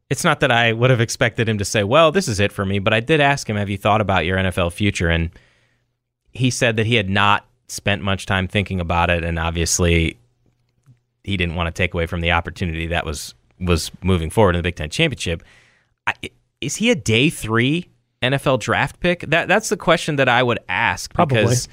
[0.09, 2.65] It's not that I would have expected him to say, "Well, this is it for
[2.65, 5.31] me," but I did ask him, "Have you thought about your NFL future?" And
[6.31, 10.17] he said that he had not spent much time thinking about it, and obviously,
[11.23, 14.59] he didn't want to take away from the opportunity that was was moving forward in
[14.59, 15.43] the Big Ten championship.
[16.05, 16.13] I,
[16.59, 17.89] is he a day three
[18.21, 19.21] NFL draft pick?
[19.21, 21.41] That that's the question that I would ask Probably.
[21.41, 21.67] because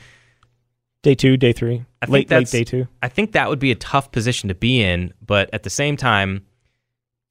[1.02, 2.86] Day two, day three, I think late late day two.
[3.02, 5.96] I think that would be a tough position to be in, but at the same
[5.96, 6.44] time,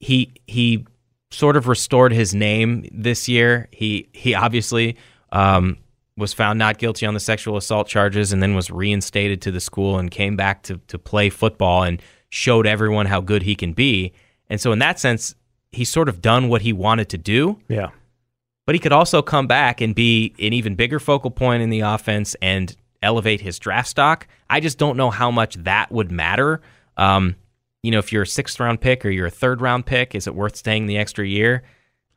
[0.00, 0.86] he he
[1.30, 3.68] sort of restored his name this year.
[3.70, 4.96] He he obviously
[5.30, 5.76] um,
[6.20, 9.60] was found not guilty on the sexual assault charges, and then was reinstated to the
[9.60, 13.72] school and came back to to play football and showed everyone how good he can
[13.72, 14.12] be.
[14.48, 15.34] And so, in that sense,
[15.72, 17.90] he's sort of done what he wanted to do Yeah,
[18.66, 21.80] but he could also come back and be an even bigger focal point in the
[21.80, 24.28] offense and elevate his draft stock.
[24.48, 26.60] I just don't know how much that would matter.
[26.96, 27.36] Um,
[27.82, 30.26] you know, if you're a sixth round pick or you're a third round pick, is
[30.26, 31.62] it worth staying the extra year?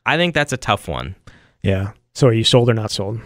[0.04, 1.14] I think that's a tough one.
[1.62, 1.92] yeah.
[2.14, 3.20] So are you sold or not sold?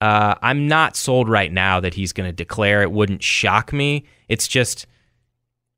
[0.00, 2.82] Uh, I'm not sold right now that he's going to declare.
[2.82, 4.04] It wouldn't shock me.
[4.28, 4.86] It's just,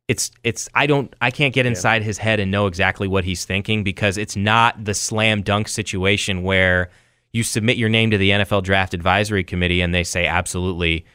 [0.09, 0.69] it's, it's.
[0.75, 1.15] I don't.
[1.21, 4.85] I can't get inside his head and know exactly what he's thinking because it's not
[4.85, 6.91] the slam dunk situation where
[7.33, 11.07] you submit your name to the NFL Draft Advisory Committee and they say absolutely,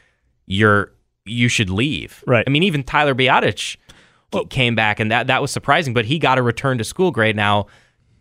[0.46, 0.92] you're
[1.26, 2.24] you should leave.
[2.26, 2.44] Right.
[2.46, 3.76] I mean, even Tyler Biadasz
[4.48, 7.36] came back and that that was surprising, but he got a return to school grade
[7.36, 7.66] now.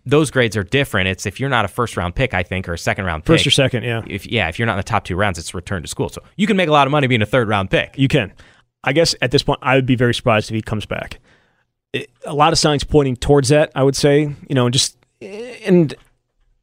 [0.05, 1.07] Those grades are different.
[1.07, 3.35] It's if you're not a first round pick, I think, or a second round pick
[3.35, 3.83] First or second?
[3.83, 6.09] Yeah, if yeah, if you're not in the top two rounds, it's return to school.
[6.09, 7.97] So you can make a lot of money being a third round pick.
[7.97, 8.33] you can.
[8.83, 11.19] I guess at this point, I would be very surprised if he comes back.
[11.91, 13.71] It, a lot of signs pointing towards that.
[13.73, 15.93] I would say, you know, just and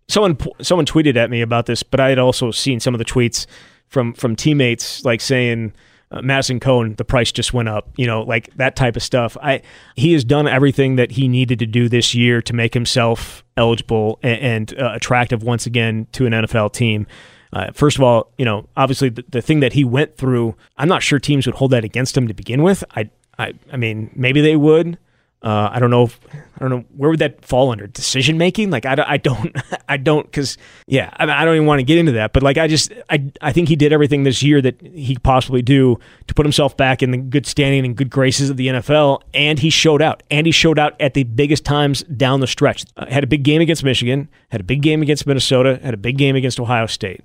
[0.09, 3.05] someone someone tweeted at me about this, but I had also seen some of the
[3.05, 3.47] tweets
[3.89, 5.73] from from teammates like saying
[6.13, 9.37] uh, Madison Cohn, the price just went up, you know, like that type of stuff.
[9.43, 9.63] I
[9.97, 14.19] he has done everything that he needed to do this year to make himself eligible
[14.23, 17.07] and, and uh, attractive once again to an NFL team.
[17.53, 20.89] Uh, first of all, you know, obviously the, the thing that he went through, I'm
[20.89, 22.83] not sure teams would hold that against him to begin with.
[22.97, 24.99] I, I, I mean, maybe they would.
[25.43, 26.05] Uh, I don't know.
[26.05, 28.71] If, I don't know where would that fall under decision making.
[28.71, 29.57] Like I, don't- I don't,
[29.89, 32.33] I don't, because yeah, I, I don't even want to get into that.
[32.33, 35.61] But like I just, I, I think he did everything this year that he possibly
[35.61, 39.23] do to put himself back in the good standing and good graces of the NFL,
[39.35, 40.23] and he showed out.
[40.31, 42.85] And he showed out at the biggest times down the stretch.
[42.97, 45.97] Uh, had a big game against Michigan, had a big game against Minnesota, had a
[45.99, 47.23] big game against Ohio State.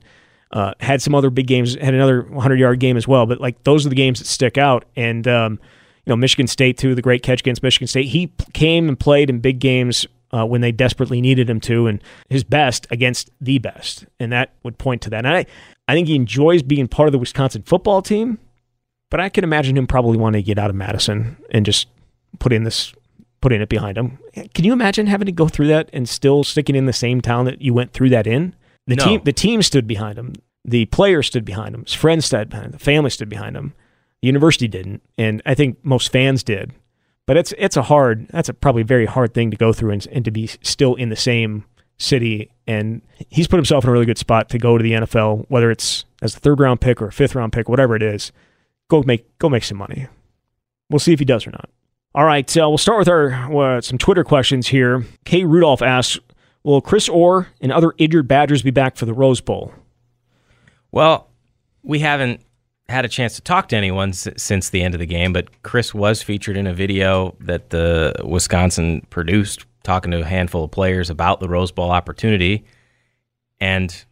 [0.51, 3.27] Uh, had some other big games, had another 100 yard game as well.
[3.27, 4.85] But like those are the games that stick out.
[4.95, 5.59] And um,
[6.09, 8.05] know, Michigan State too, the great catch against Michigan State.
[8.07, 12.01] He came and played in big games uh, when they desperately needed him to, and
[12.29, 15.25] his best against the best, and that would point to that.
[15.25, 15.45] And I,
[15.87, 18.37] I think he enjoys being part of the Wisconsin football team,
[19.09, 21.87] but I can imagine him probably wanting to get out of Madison and just
[22.39, 22.93] put in this,
[23.39, 24.19] putting it behind him.
[24.53, 27.45] Can you imagine having to go through that and still sticking in the same town
[27.45, 28.53] that you went through that in?
[28.85, 29.05] The No.
[29.05, 30.33] team, the team stood behind him.
[30.65, 31.85] The players stood behind him.
[31.85, 32.71] His friends stood behind him.
[32.73, 33.73] The family stood behind him.
[34.21, 36.73] The university didn't, and I think most fans did.
[37.27, 40.07] But it's it's a hard, that's a probably very hard thing to go through and,
[40.11, 41.65] and to be still in the same
[41.97, 42.49] city.
[42.65, 45.69] And he's put himself in a really good spot to go to the NFL, whether
[45.69, 48.31] it's as a third round pick or a fifth round pick, whatever it is.
[48.89, 50.07] Go make go make some money.
[50.89, 51.69] We'll see if he does or not.
[52.15, 55.05] All right, uh, we'll start with our uh, some Twitter questions here.
[55.25, 56.17] Kay Rudolph asks,
[56.63, 59.73] "Will Chris Orr and other injured Badgers be back for the Rose Bowl?"
[60.91, 61.27] Well,
[61.83, 62.41] we haven't
[62.89, 65.61] had a chance to talk to anyone s- since the end of the game, but
[65.63, 70.71] Chris was featured in a video that the Wisconsin produced, talking to a handful of
[70.71, 72.65] players about the Rose Bowl opportunity,
[73.59, 74.05] and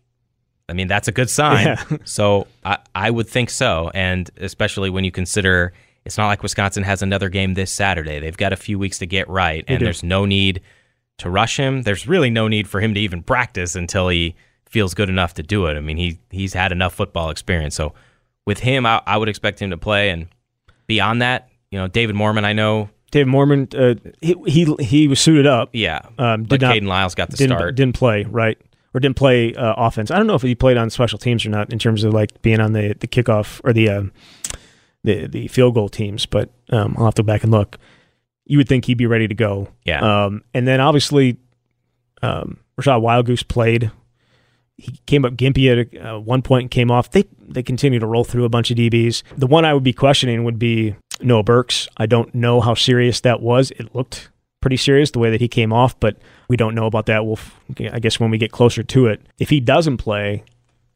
[0.67, 1.65] I mean that's a good sign.
[1.65, 1.83] Yeah.
[2.03, 5.73] so I, I would think so, and especially when you consider
[6.05, 8.19] it's not like Wisconsin has another game this Saturday.
[8.19, 10.61] They've got a few weeks to get right, and there's no need
[11.17, 11.81] to rush him.
[11.81, 14.35] There's really no need for him to even practice until he
[14.67, 15.75] feels good enough to do it.
[15.75, 17.73] I mean, he he's had enough football experience.
[17.73, 17.93] So
[18.45, 20.09] with him, I, I would expect him to play.
[20.09, 20.27] And
[20.87, 25.19] beyond that, you know, David Moorman, I know, David Moorman, uh, he, he he was
[25.19, 25.69] suited up.
[25.73, 27.75] yeah, Um, but did not- Kayden Lyles got the didn't start.
[27.75, 28.57] didn't play right,
[28.93, 30.11] or didn't play uh, offense.
[30.11, 32.41] I don't know if he played on special teams or not in terms of like
[32.41, 34.03] being on the the kickoff or the uh,
[35.03, 37.77] the the field goal teams, but um, I'll have to go back and look.
[38.45, 39.69] You would think he'd be ready to go.
[39.85, 40.01] Yeah.
[40.25, 41.37] Um, and then obviously,
[42.21, 43.91] um, Rashad Wildgoose played.
[44.77, 47.11] He came up gimpy at uh, one point and came off.
[47.11, 49.23] They they continue to roll through a bunch of DBs.
[49.37, 51.87] The one I would be questioning would be Noah Burks.
[51.97, 53.71] I don't know how serious that was.
[53.71, 54.29] It looked
[54.61, 56.17] pretty serious the way that he came off, but
[56.49, 57.25] we don't know about that.
[57.25, 57.39] We'll,
[57.91, 59.21] I guess, when we get closer to it.
[59.37, 60.43] If he doesn't play,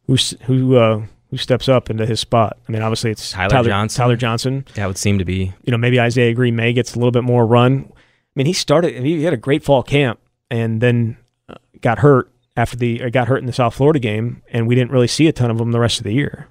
[0.07, 2.57] who who uh, who steps up into his spot?
[2.67, 3.97] I mean, obviously it's Tyler Tyler Johnson.
[3.97, 4.65] Tyler Johnson.
[4.73, 5.53] That would seem to be.
[5.63, 7.91] You know, maybe Izayah Green-May gets a little bit more run.
[7.91, 7.95] I
[8.35, 9.03] mean, he started.
[9.03, 13.29] He had a great fall camp, and then uh, got hurt after the or got
[13.29, 15.71] hurt in the South Florida game, and we didn't really see a ton of him
[15.71, 16.49] the rest of the year.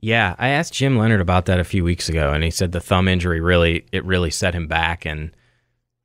[0.00, 2.80] Yeah, I asked Jim Leonhard about that a few weeks ago, and he said the
[2.80, 5.30] thumb injury really it really set him back, and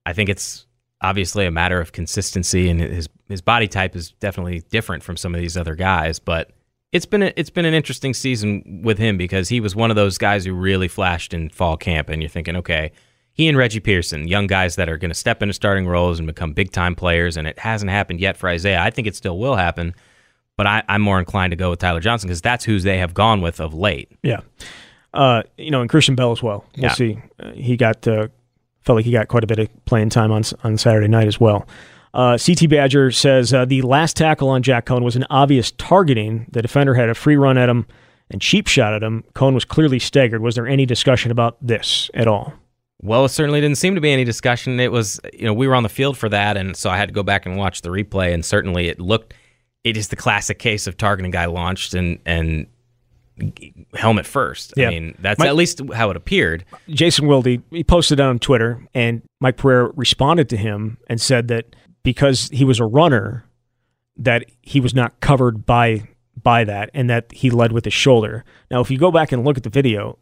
[0.06, 0.66] I think it's
[1.02, 5.36] obviously a matter of consistency, and his his body type is definitely different from some
[5.36, 6.52] of these other guys, but
[6.94, 9.98] it's been a, it's been an interesting season with him because he was one of
[9.98, 12.94] those guys who really flashed in fall camp, and you're thinking, okay,
[13.36, 16.26] he and Reggie Pearson, young guys that are going to step into starting roles and
[16.26, 18.80] become big time players, and it hasn't happened yet for Izayah.
[18.80, 19.94] I think it still will happen.
[20.58, 23.14] But I, I'm more inclined to go with Tyler Johnson because that's who they have
[23.14, 24.10] gone with of late.
[24.24, 24.40] Yeah.
[25.14, 26.66] Uh, you know, and Christian Bell as well.
[26.78, 26.94] We'll Yeah.
[26.94, 27.18] see.
[27.40, 28.30] Uh, he got uh,
[28.82, 31.40] felt like he got quite a bit of playing time on on Saturday night as
[31.40, 31.68] well.
[32.14, 36.46] Uh, CT Badger says uh, the last tackle on Jack Coan was an obvious targeting.
[36.54, 37.86] The defender had a free run at him
[38.32, 39.26] and cheap shot at him.
[39.34, 40.42] Coan was clearly staggered.
[40.42, 42.54] Was there any discussion about this at all?
[43.06, 44.80] Well, it certainly didn't seem to be any discussion.
[44.80, 47.10] It was, you know, we were on the field for that, and so I had
[47.10, 49.34] to go back and watch the replay, and certainly it looked,
[49.84, 52.68] it is the classic case of targeting guy launched and and
[53.94, 54.74] helmet first.
[54.78, 54.88] Yeah.
[54.88, 56.64] I mean, that's My- at least how it appeared.
[56.90, 61.48] Jason Wilde, he posted it on Twitter, and Mike Pereira responded to him and said
[61.50, 63.46] that because he was a runner,
[64.18, 66.08] that he was not covered by
[66.42, 68.44] by that, and that he led with his shoulder.
[68.70, 70.18] Now, if you go back and look at the video,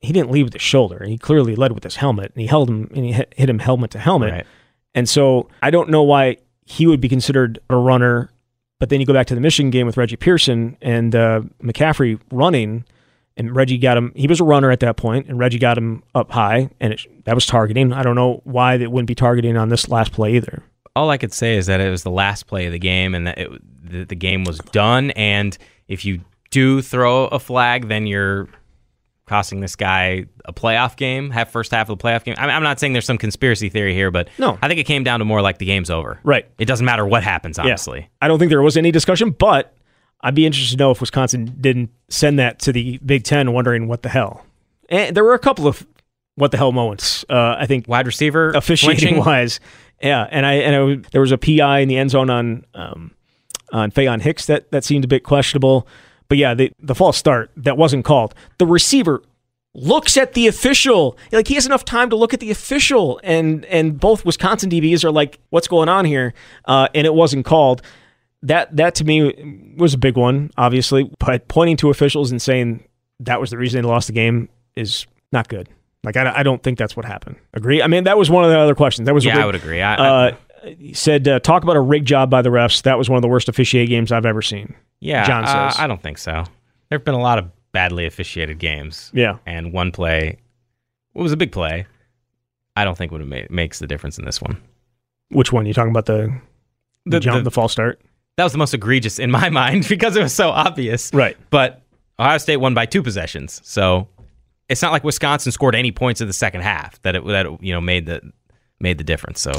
[0.00, 1.04] he didn't lead with his shoulder.
[1.04, 3.90] He clearly led with his helmet, and he held him and he hit him helmet
[3.92, 4.32] to helmet.
[4.32, 4.46] Right.
[4.94, 8.30] And so I don't know why he would be considered a runner.
[8.78, 12.20] But then you go back to the Michigan game with Reggie Pearson and uh, McCaffrey
[12.30, 12.84] running,
[13.34, 14.12] and Reggie got him.
[14.14, 17.24] He was a runner at that point, and Reggie got him up high, and it,
[17.24, 17.94] that was targeting.
[17.94, 20.62] I don't know why it wouldn't be targeting on this last play either.
[20.94, 23.26] All I could say is that it was the last play of the game, and
[23.26, 23.50] that it,
[23.90, 25.10] the, the game was done.
[25.12, 25.56] And
[25.88, 28.46] if you do throw a flag, then you're
[29.26, 32.34] costing this guy a playoff game, half first half of the playoff game.
[32.38, 34.58] I I'm not saying there's some conspiracy theory here, but No.
[34.62, 36.20] I think it came down to more like the game's over.
[36.22, 36.46] Right.
[36.58, 37.64] It doesn't matter what happens, Yeah.
[37.64, 38.08] honestly.
[38.22, 39.74] I don't think there was any discussion, but
[40.20, 43.88] I'd be interested to know if Wisconsin didn't send that to the Big Ten, wondering
[43.88, 44.44] what the hell.
[44.88, 45.86] And there were a couple of
[46.36, 47.24] what the hell moments.
[47.28, 49.24] Uh, I think Wide receiver officiating flinching.
[49.24, 49.60] wise.
[50.02, 53.10] Yeah, and I and I, there was a PI in the end zone on um,
[53.72, 55.86] on Faion Hicks that that seemed a bit questionable.
[56.28, 58.34] But yeah, the the false start that wasn't called.
[58.58, 59.22] The receiver
[59.74, 63.64] looks at the official like he has enough time to look at the official, and
[63.66, 66.34] and both Wisconsin DBs are like, "What's going on here?"
[66.64, 67.82] Uh, and it wasn't called.
[68.42, 71.10] That that to me was a big one, obviously.
[71.18, 72.86] But pointing to officials and saying
[73.20, 75.68] that was the reason they lost the game is not good.
[76.04, 77.36] Like I, I don't think that's what happened.
[77.54, 77.82] Agree?
[77.82, 79.06] I mean, that was one of the other questions.
[79.06, 79.82] That was a Yeah, rig- I would agree.
[79.82, 80.36] I, Uh,
[80.78, 82.82] he said uh, talk about a rig job by the refs.
[82.82, 84.74] That was one of the worst officiated games I've ever seen.
[85.00, 85.80] yeah, John uh, says.
[85.80, 86.44] I don't think so.
[86.88, 89.10] There have been a lot of badly officiated games.
[89.14, 90.38] Yeah, and one play
[91.14, 91.86] it was a big play.
[92.76, 94.60] I don't think would have made, makes the difference in this one.
[95.30, 95.64] which one?
[95.66, 96.28] You talking about the
[97.04, 98.00] the, The- jump, the- the false start?
[98.36, 101.10] That was the most egregious in my mind because it was so obvious.
[101.14, 101.38] Right.
[101.48, 101.80] But
[102.18, 104.08] Ohio State won by two possessions, so
[104.68, 107.62] it's not like Wisconsin scored any points in the second half that it that it,
[107.62, 108.20] you know made the
[108.78, 109.40] made the difference.
[109.40, 109.52] So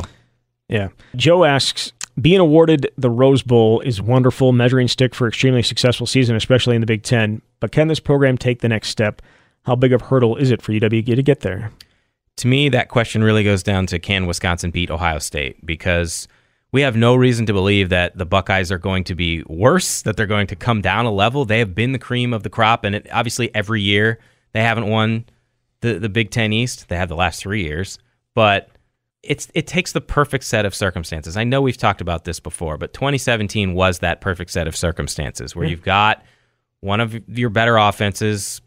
[0.70, 0.90] Yeah.
[1.16, 6.36] Joe asks, being awarded the Rose Bowl is wonderful measuring stick for extremely successful season,
[6.36, 7.42] especially in the Big Ten.
[7.60, 9.22] But can this program take the next step?
[9.66, 11.72] How big of a hurdle is it for UW to get there?
[12.38, 15.64] to me, that question really goes down to can Wisconsin beat Ohio State?
[15.66, 16.28] Because
[16.72, 20.16] we have no reason to believe that the Buckeyes are going to be worse, that
[20.16, 21.46] they're going to come down a level.
[21.46, 24.20] They have been the cream of the crop, and it, obviously every year
[24.54, 25.26] they haven't won
[25.82, 26.90] the, the Big Ten East.
[26.90, 27.98] They have the last three years,
[28.36, 28.70] but
[29.24, 31.38] it's it takes the perfect set of circumstances.
[31.38, 35.56] I know we've talked about this before, but 2017 was that perfect set of circumstances
[35.56, 36.24] where you've got
[36.82, 38.62] one of your better offenses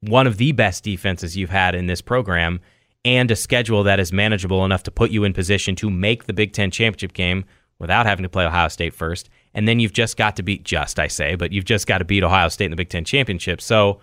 [0.00, 2.60] one of the best defenses you've had in this program
[3.04, 6.32] and a schedule that is manageable enough to put you in position to make the
[6.32, 7.44] Big Ten championship game
[7.78, 9.28] without having to play Ohio State first.
[9.54, 12.04] And then you've just got to beat, just I say, but you've just got to
[12.04, 13.60] beat Ohio State in the Big Ten championship.
[13.60, 14.00] So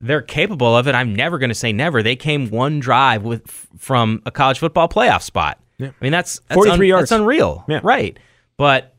[0.00, 0.94] they're capable of it.
[0.94, 2.02] I'm never going to say never.
[2.02, 5.58] They came one drive with from a college football playoff spot.
[5.80, 7.10] I mean, that's, that's 43 yards.
[7.10, 7.64] That's unreal.
[7.68, 7.80] Yeah.
[7.82, 8.18] Right.
[8.56, 8.94] But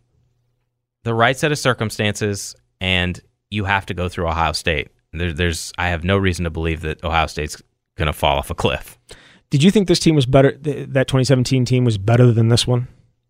[1.03, 3.19] the right set of circumstances, and
[3.49, 4.89] you have to go through Ohio State.
[5.11, 7.61] There, there's I have no reason to believe that Ohio State's
[7.97, 8.97] going to fall off a cliff.
[9.49, 10.51] Did you think this team was better?
[10.59, 12.87] That 2017 team was better than this one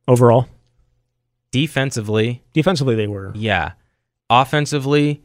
[0.07, 0.47] overall?
[1.51, 3.31] Defensively, Defensively, they were.
[3.35, 3.71] yeah.
[4.29, 5.23] Offensively,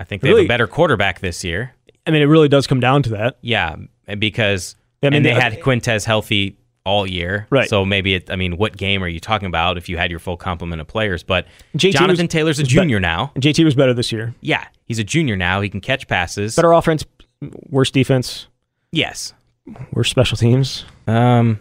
[0.00, 1.74] I think they have a better quarterback this year.
[2.06, 3.36] I mean, it really does come down to that.
[3.42, 3.76] Yeah,
[4.18, 7.68] because I mean, and they the- had Quintez healthy all year, Right.
[7.68, 8.30] So maybe it.
[8.30, 10.86] I mean, what game are you talking about if you had your full complement of
[10.88, 11.22] players?
[11.22, 11.46] But
[11.76, 13.32] JT Jonathan was- Taylor's a was be- junior now.
[13.38, 14.34] JT was better this year.
[14.40, 15.60] Yeah, he's a junior now.
[15.60, 16.56] He can catch passes.
[16.56, 17.04] Better offense,
[17.68, 18.46] worse defense,
[18.92, 19.34] Yes.
[19.92, 20.86] worse special teams.
[21.06, 21.60] Um,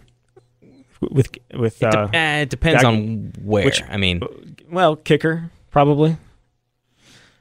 [1.01, 3.65] With with it, de- uh, eh, it depends on where.
[3.65, 4.21] which- I mean,
[4.71, 6.15] well, kicker probably.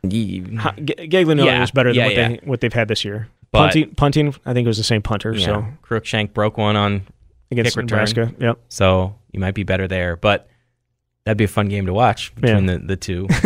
[0.05, 2.28] Ha- G- Gaglianone Yeah, was better than yeah, what yeah.
[2.28, 3.28] they what they've had this year.
[3.51, 5.32] But- punting, punting, I think it was the same punter.
[5.34, 7.07] yeah, So Cruickshank broke one on,
[7.51, 8.36] against Kick return.
[8.38, 8.59] Yep.
[8.68, 10.16] so you might be better there.
[10.16, 10.49] But
[11.24, 13.26] that'd be a fun game to watch between the, the two.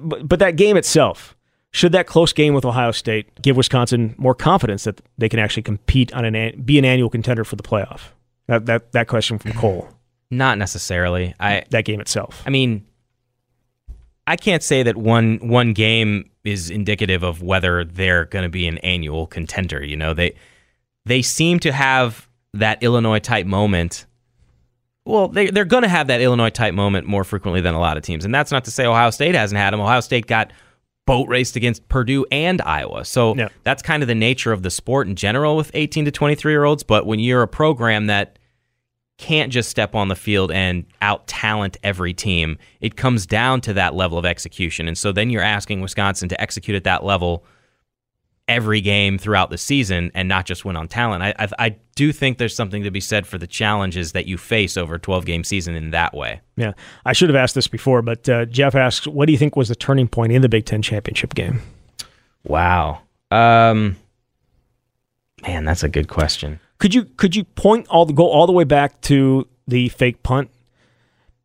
[0.00, 1.36] But but that game itself,
[1.70, 5.62] should that close game with Ohio State give Wisconsin more confidence that they can actually
[5.62, 8.08] compete on an an- be an annual contender for the playoff?
[8.48, 9.88] That that that question from Cole.
[10.32, 11.34] Not necessarily.
[11.38, 12.42] I That game itself.
[12.44, 12.84] I mean,
[14.26, 18.66] I can't say that one one game is indicative of whether they're going to be
[18.66, 19.84] an annual contender.
[19.84, 20.34] You know, they
[21.04, 24.06] they seem to have that Illinois type moment.
[25.04, 27.96] Well, they they're going to have that Illinois type moment more frequently than a lot
[27.96, 29.80] of teams, and that's not to say Ohio State hasn't had them.
[29.80, 30.52] Ohio State got
[31.04, 33.48] boat raced against Purdue and Iowa, so Yeah.
[33.64, 36.62] that's kind of the nature of the sport in general with 18 to 23 year
[36.62, 36.84] olds.
[36.84, 38.38] But when you're a program that
[39.22, 42.58] can't just step on the field and out talent every team.
[42.80, 44.88] It comes down to that level of execution.
[44.88, 47.44] And so then you're asking Wisconsin to execute at that level
[48.48, 51.22] every game throughout the season and not just win on talent.
[51.22, 54.36] I, I, I do think there's something to be said for the challenges that you
[54.36, 56.40] face over a 12 game season in that way.
[56.56, 56.72] Yeah,
[57.06, 59.68] I should have asked this before, but uh, Jeff asks, "What do you think was
[59.68, 61.62] the turning point in the Big Ten championship game?"
[62.42, 63.02] Wow.
[63.30, 63.96] Um,
[65.42, 66.58] man, that's a good question.
[66.82, 70.24] Could you could you point all the go all the way back to the fake
[70.24, 70.50] punt?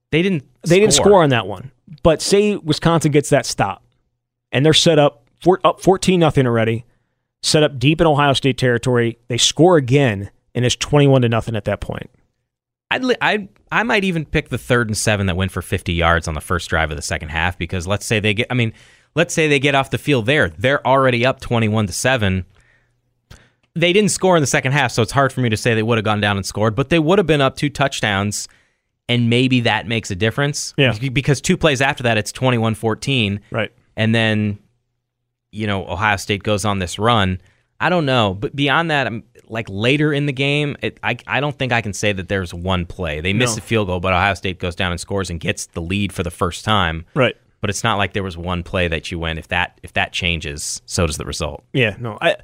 [0.09, 0.43] They didn't.
[0.63, 1.69] They didn't score on that one,
[2.01, 3.83] but say Wisconsin gets that stop,
[4.51, 6.85] and they're set up for, up fourteen nothing already,
[7.43, 9.19] set up deep in Ohio State territory.
[9.27, 12.09] They score again, and it's twenty one to nothing at that point.
[12.89, 15.93] I'd, li- I I might even pick the third and seven that went for 50
[15.93, 18.55] yards on the first drive of the second half because let's say they get I
[18.55, 18.73] mean
[19.13, 22.43] let's say they get off the field there they're already up 21 to 7
[23.80, 25.84] they didn't score in the second half so it's hard for me to say they
[25.84, 28.47] would have gone down and scored but they would have been up two touchdowns
[29.09, 30.93] and maybe that makes a difference Yeah.
[31.13, 33.71] because two plays after that it's 21-14 Right.
[33.95, 34.59] and then
[35.51, 37.39] you know Ohio State goes on this run.
[37.80, 41.39] I don't know, but beyond that, I'm like later in the game, it, I I
[41.39, 43.21] don't think I can say that there's one play.
[43.21, 43.59] They miss No.
[43.59, 46.23] a field goal, but Ohio State goes down and scores and gets the lead for
[46.23, 47.05] the first time.
[47.13, 47.36] Right.
[47.61, 49.38] But it's not like there was one play that you win.
[49.38, 51.63] If that if that changes, so does the result.
[51.71, 51.95] Yeah.
[51.99, 52.17] No.
[52.19, 52.36] I.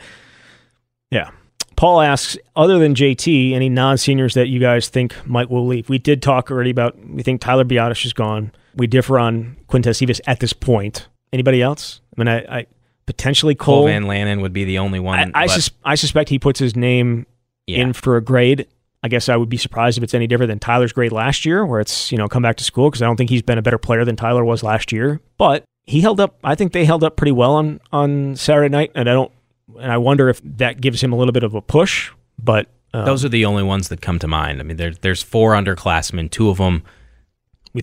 [1.14, 1.30] Yeah.
[1.76, 5.90] Paul asks, other than JT, any non-seniors that you guys think might will leave?
[5.90, 6.98] We did talk already about.
[7.08, 8.52] We think Tyler Biadasz is gone.
[8.76, 11.08] We differ on Quintez Cephus at this point.
[11.32, 12.02] Anybody else?
[12.16, 12.66] I mean, I, I
[13.06, 13.88] potentially Cole Cole.
[13.88, 15.32] Van Lanen would be the only one.
[15.36, 17.26] I, I, sus- I suspect he puts his name
[17.68, 17.80] yeah.
[17.80, 18.68] in for a grade.
[19.04, 21.66] I guess I would be surprised if it's any different than Tyler's grade last year,
[21.66, 23.62] where it's you know come back to school because I don't think he's been a
[23.62, 25.20] better player than Tyler was last year.
[25.38, 26.38] But he held up.
[26.44, 29.32] I think they held up pretty well on on Saturday night, and I don't.
[29.80, 32.12] And I wonder if that gives him a little bit of a push.
[32.42, 34.60] But um, Those are the only ones that come to mind.
[34.60, 36.30] I mean, there, there's four underclassmen.
[36.32, 36.84] Two of them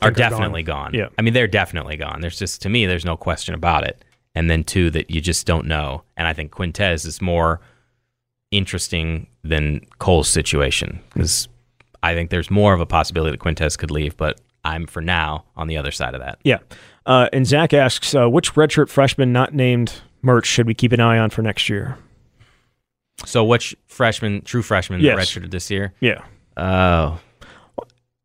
[0.02, 0.94] are definitely gone.
[0.94, 1.08] Yeah.
[1.18, 2.20] I mean, they're definitely gone.
[2.20, 4.04] There's just, to me, there's no question about it.
[4.34, 6.04] And then two that you just don't know.
[6.16, 7.60] And I think Quintez is more
[8.52, 11.48] interesting than Cole's situation because
[12.02, 15.44] I think there's more of a possibility that Quintez could leave, but I'm for now
[15.56, 16.38] on the other side of that.
[16.44, 16.58] Yeah.
[17.06, 21.00] Uh, and Zach asks, uh, which redshirt freshman not named Mertz should we keep an
[21.00, 21.96] eye on for next year?
[23.26, 25.18] So, which freshman, true freshman, Yes.
[25.18, 25.92] redshirted this year?
[26.00, 26.22] Yeah.
[26.56, 27.18] Oh,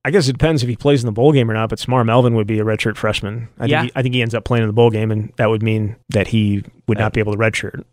[0.05, 2.05] I guess it depends if he plays in the bowl game or not, but Semar
[2.05, 3.49] Melvin would be a redshirt freshman.
[3.59, 3.81] I Yeah.
[3.81, 5.63] think he, I think he ends up playing in the bowl game, and that would
[5.63, 7.83] mean that he would not be able to redshirt.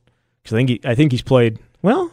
[0.42, 2.10] Because I think he, I think he's played well.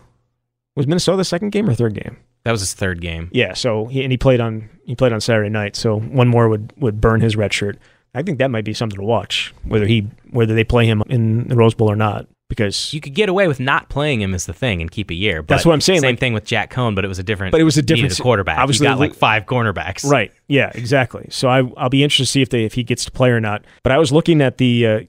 [0.75, 2.17] Was Minnesota the second game or third game?
[2.45, 3.29] that was his third game.
[3.33, 3.53] Yeah.
[3.53, 5.75] So he and he played on he played on Saturday night.
[5.75, 7.77] So one more would would burn his red shirt.
[8.15, 11.47] I think that might be something to watch whether he whether they play him in
[11.47, 14.47] the Rose Bowl or not because You could get away with not playing him as
[14.47, 15.43] the thing and keep a year.
[15.43, 17.23] But That's what I'm saying, Same like- thing with Jack Coan, but it was a
[17.23, 17.51] different.
[17.51, 18.57] But it was a different- quarterback.
[18.57, 20.03] obviously, you got like five cornerbacks.
[20.09, 20.31] Right.
[20.47, 21.27] Yeah, exactly.
[21.29, 23.39] So I, I'll be interested to see if they if he gets to play or
[23.39, 23.63] not.
[23.83, 24.99] But I was looking at the uh,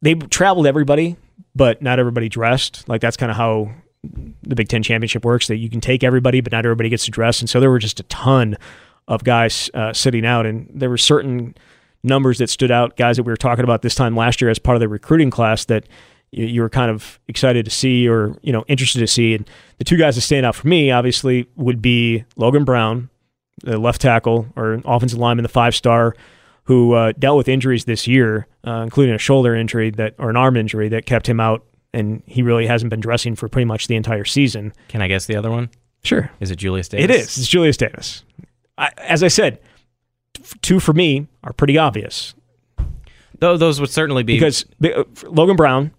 [0.00, 1.16] they traveled everybody,
[1.54, 2.88] but not everybody dressed.
[2.88, 3.70] Like that's kind of how
[4.42, 5.48] the Big Ten championship works.
[5.48, 7.40] That you can take everybody, but not everybody gets to dress.
[7.40, 8.56] And so there were just a ton
[9.06, 11.54] of guys uh, sitting out, and there were certain
[12.04, 14.58] numbers that stood out, guys that we were talking about this time last year as
[14.58, 15.86] part of the recruiting class that
[16.30, 19.34] you, you were kind of excited to see or you know interested to see.
[19.34, 19.48] And
[19.78, 23.10] the two guys that stand out for me, obviously, would be Logan Brown,
[23.62, 26.14] the left tackle or offensive lineman, the five star,
[26.64, 30.36] who uh, dealt with injuries this year, uh, including a shoulder injury that or an
[30.36, 33.86] arm injury that kept him out, and he really hasn't been dressing for pretty much
[33.86, 34.72] the entire season.
[34.88, 35.70] Can I guess the other one?
[36.02, 37.04] Sure, Is it Julius Davis?
[37.04, 37.38] it is.
[37.38, 38.24] It's Julius Davis.
[38.76, 39.58] I, as I said,
[40.62, 42.34] two for me are pretty obvious
[43.40, 45.90] Though those would certainly be because uh, Logan Brown,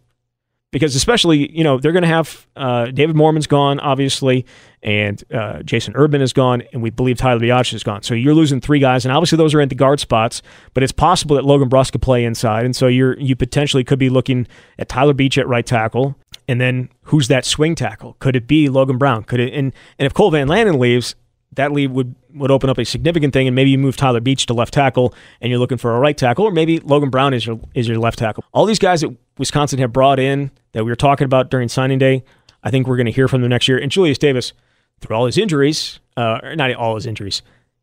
[0.72, 4.46] because especially you know they're going to have uh, David Moorman's gone obviously,
[4.82, 8.04] and uh, Jason Urban is gone, and we believe Tyler Biadasz is gone.
[8.04, 10.42] So you're losing three guys, and obviously those are in the guard spots.
[10.74, 14.00] But it's possible that Logan Bruss could play inside, and so you're you potentially could
[14.00, 14.48] be looking
[14.80, 16.16] at Tyler Beach at right tackle,
[16.48, 18.16] and then who's that swing tackle?
[18.20, 19.24] Could it be Logan Brown?
[19.24, 19.54] Could it?
[19.54, 21.16] And and if Cole Van Lanen leaves,
[21.56, 24.54] that would would open up a significant thing, and maybe you move Tyler Beach to
[24.54, 27.60] left tackle, and you're looking for a right tackle, or maybe Logan Brown is your
[27.74, 28.44] is your left tackle.
[28.54, 32.00] All these guys that Wisconsin have brought in that we were talking about during signing
[32.00, 32.24] day,
[32.64, 33.78] I think we're going to hear from them next year.
[33.78, 34.54] And Julius Davis,
[35.00, 37.42] through all his injuries, uh, not all his injuries,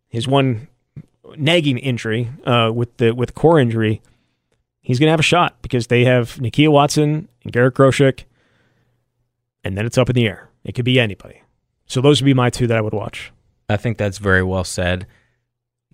[0.09, 0.69] his one
[1.37, 4.03] nagging injury uh, with the with core injury,
[4.81, 8.25] he's going to have a shot because they have Nakia Watson and Garrett Groshek,
[9.65, 10.51] and then it's up in the air.
[10.65, 11.43] It could be anybody.
[11.87, 13.33] So those would be my two that I would watch.
[13.73, 15.07] I think that's very well said.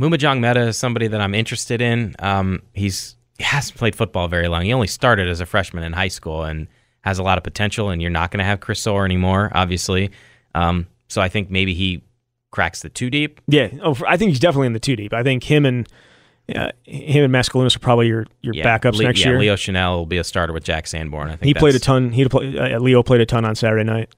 [0.01, 2.15] Maema Njongmeta is somebody that I'm interested in.
[2.19, 4.65] Um, he's he hasn't played football very long.
[4.65, 6.69] He only started as a freshman in high school and
[7.03, 7.91] has a lot of potential.
[7.91, 10.11] And you're not going to have Chris Orr anymore, obviously.
[10.55, 12.03] Um, so I think maybe he
[12.51, 13.41] cracks the two deep.
[13.47, 15.13] Yeah, oh, I think he's definitely in the two deep.
[15.13, 15.89] I think him and
[16.55, 19.39] uh, him and Maskalunas are probably your your Yeah, backups Le- next yeah, year.
[19.39, 21.29] Leo Chenal will be a starter with Jack Sanborn.
[21.29, 22.11] I think he played a ton.
[22.13, 24.15] He uh, Leo played a ton on Saturday night.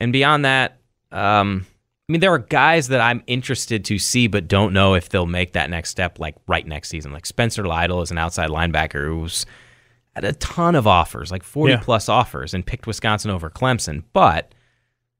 [0.00, 0.78] And beyond that,
[1.10, 1.66] um,
[2.08, 5.24] I mean, there are guys that I'm interested to see, but don't know if they'll
[5.26, 7.12] make that next step, like right next season.
[7.12, 9.46] Like Spencer Lytle is an outside linebacker who's
[10.14, 11.80] had a ton of offers, like 40 Yeah.
[11.80, 14.02] plus offers, and picked Wisconsin over Clemson.
[14.12, 14.52] But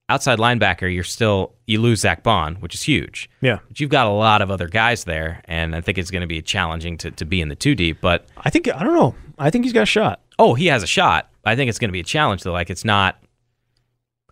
[0.08, 3.30] outside linebacker, you're still you lose Zack Baun, which is huge.
[3.40, 6.20] Yeah, But you've got a lot of other guys there, and I think it's going
[6.22, 8.00] to be challenging to, to be in the two deep.
[8.02, 9.14] But I think I don't know.
[9.38, 10.20] I think he's got a shot.
[10.38, 11.30] oh, he has a shot.
[11.44, 12.52] I think it's going to be a challenge though.
[12.52, 13.22] Like it's not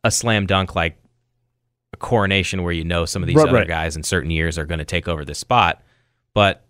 [0.05, 0.99] a slam dunk like
[1.93, 3.69] a coronation where you know some of these Right, other right.
[3.69, 5.83] guys in certain years are going to take over this spot.
[6.35, 6.65] But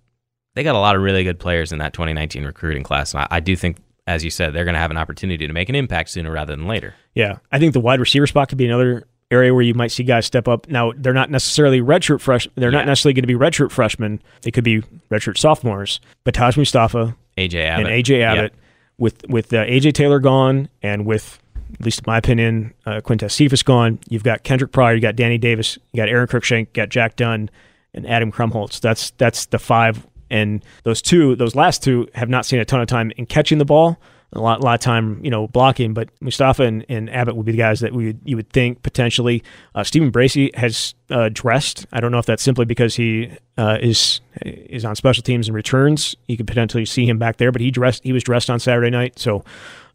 [0.55, 3.27] they got a lot of really good players in that 2019 recruiting class, and I,
[3.37, 5.75] I do think, as you said, they're going to have an opportunity to make an
[5.75, 6.95] impact sooner rather than later.
[7.15, 10.03] Yeah, I think the wide receiver spot could be another area where you might see
[10.03, 10.69] guys step up.
[10.69, 12.49] Now they're not necessarily redshirt fresh.
[12.57, 12.79] They're Yeah.
[12.79, 14.21] not necessarily going to be redshirt freshmen.
[14.43, 16.01] They could be redshirt sophomores.
[16.25, 18.55] But Taj Mustapha AJ Abbott and AJ Abbott,
[18.99, 21.39] with with uh, AJ Taylor gone, and with
[21.75, 23.99] at least in my opinion, uh, Quintez Cephus gone.
[24.09, 27.17] You've got Kendric Pryor, you got Danny Davis, you got Aaron Cruickshank, you got Jack
[27.17, 27.51] Dunn,
[27.95, 28.81] and Adam Krumholz.
[28.81, 32.81] That's that's the five, and those two, those last two, have not seen a ton
[32.81, 33.99] of time in catching the ball.
[34.33, 35.93] A lot, lot of time, you know, blocking.
[35.93, 39.43] But Mustapha and, and Abbott would be the guys that we you would think potentially.
[39.75, 41.85] Uh, Stephan Bracey has uh, dressed.
[41.93, 45.55] I don't know if that's simply because he uh, is is on special teams and
[45.57, 46.15] returns.
[46.29, 48.05] You could potentially see him back there, but he dressed.
[48.05, 49.45] He was dressed on Saturday night, so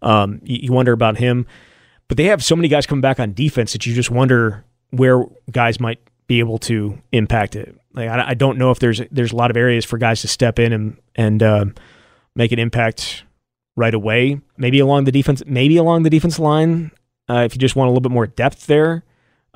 [0.02, 1.48] um, you, you wonder about him.
[2.08, 5.24] But they have so many guys coming back on defense that you just wonder where
[5.52, 7.76] guys might be able to impact it.
[7.94, 10.28] Like I, I don't know if there's there's a lot of areas for guys to
[10.28, 11.76] step in and and um,
[12.36, 13.24] make an impact
[13.76, 14.40] right away.
[14.58, 16.92] Maybe along the defense, maybe along the defense line.
[17.28, 19.04] Uh, if you just want a little bit more depth there,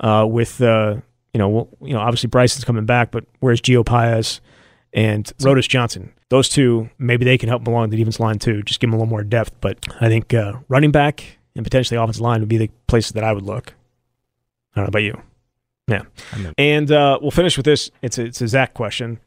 [0.00, 0.96] uh, with uh,
[1.32, 4.40] you know, well, you know, obviously Bryson's coming back, but where's Gio Paez
[4.92, 6.12] and Rodas Johnson?
[6.30, 8.62] Those two, maybe they can help along the defense line too.
[8.62, 9.52] Just give them a little more depth.
[9.60, 13.24] But I think uh, running back and potentially offensive line would be the places that
[13.24, 13.74] I would look.
[14.74, 15.20] I don't know about you.
[15.88, 16.02] Yeah.
[16.56, 17.90] And uh, we'll finish with this.
[18.02, 19.18] It's a, it's a Zach question.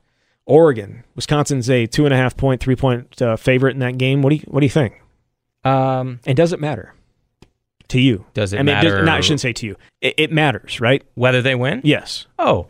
[0.45, 4.21] Oregon, Wisconsin's a two and a half point, three point uh, favorite in that game.
[4.21, 5.01] What do you what do you think?
[5.63, 6.93] Um, And does it matter
[7.89, 8.26] to you?
[8.34, 9.76] does it I mean, does- matter no, I shouldn't say to you.
[10.01, 11.03] It, it matters, right?
[11.15, 11.82] whether they win?
[11.84, 12.67] Yes, Oh,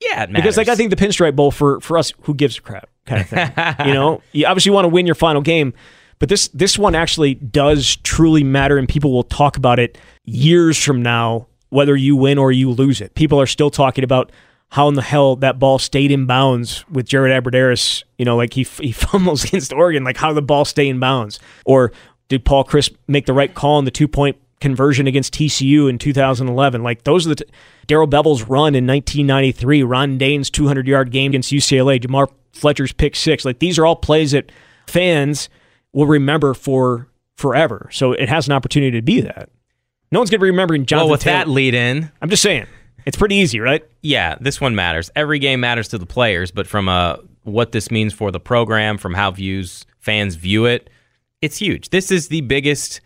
[0.00, 0.42] yeah, it matters.
[0.42, 3.22] because like I think the Pinstripe Bowl for for us, who gives a crap kind
[3.22, 3.50] of thing.
[3.86, 5.72] you know, you obviously want to win your final game,
[6.18, 10.82] but this this one actually does truly matter, and people will talk about it years
[10.82, 13.14] from now, whether you win or you lose it.
[13.14, 14.32] People are still talking about
[14.70, 18.02] how in the hell that ball stayed in bounds with Jared Abbrederis.
[18.18, 20.98] You know, like he he fumbles against Oregon, like how did the ball stay in
[20.98, 21.92] bounds, or
[22.28, 25.98] did Paul Chryst make the right call on the two point conversion against TCU in
[25.98, 26.82] 2011?
[26.82, 27.50] Like those are the t-
[27.86, 33.14] Darrell Bevell's run in 1993, Ron Dayne's 200 yard game against UCLA, Jamar Fletcher's pick
[33.14, 33.44] six.
[33.44, 34.50] Like these are all plays that
[34.86, 35.48] fans
[35.96, 37.88] will remember for forever.
[37.90, 39.48] So it has an opportunity to be that.
[40.12, 41.06] No one's going to be remembering Jonathan.
[41.06, 41.38] well, with Taylor.
[41.38, 42.66] that lead in, I'm just saying.
[43.06, 43.82] It's pretty easy, right?
[44.02, 45.10] Yeah, this one matters.
[45.16, 48.98] Every game matters to the players, but from a what this means for the program,
[48.98, 50.90] from how views fans view it,
[51.40, 51.88] it's huge.
[51.88, 53.00] This is the biggest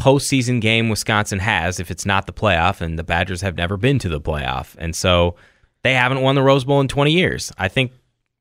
[0.00, 3.98] postseason game Wisconsin has if it's not the playoff, and the Badgers have never been
[4.00, 5.36] to the playoff, and so
[5.82, 7.52] they haven't won the Rose Bowl in 20 years.
[7.58, 7.92] I think,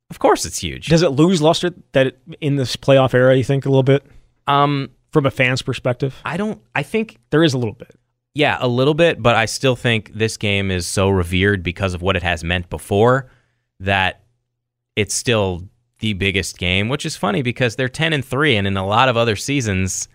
[0.09, 0.87] of course, it's huge.
[0.87, 3.35] Does it lose luster that it, in this playoff era?
[3.35, 4.03] You think a little bit
[4.47, 6.15] Um, from a fan's perspective?
[6.23, 6.61] I don't.
[6.75, 7.95] I think There is a little bit.
[8.33, 12.01] Yeah, a little bit, but I still think this game is so revered because of
[12.03, 13.31] what it has meant before
[13.79, 14.21] that
[14.95, 15.63] it's still
[15.99, 19.09] the biggest game, which is funny because they're 10 and 3 and in a lot
[19.09, 20.07] of other seasons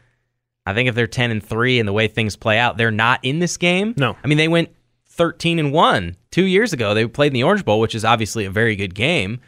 [0.64, 3.18] I think if they're 10 and 3 and the way things play out, they're not
[3.24, 3.94] in this game.
[3.96, 4.16] No.
[4.22, 4.68] I mean, they went
[5.08, 6.94] 13 and 1 2 years ago.
[6.94, 9.40] They played in the Orange Bowl, which is obviously a very good game,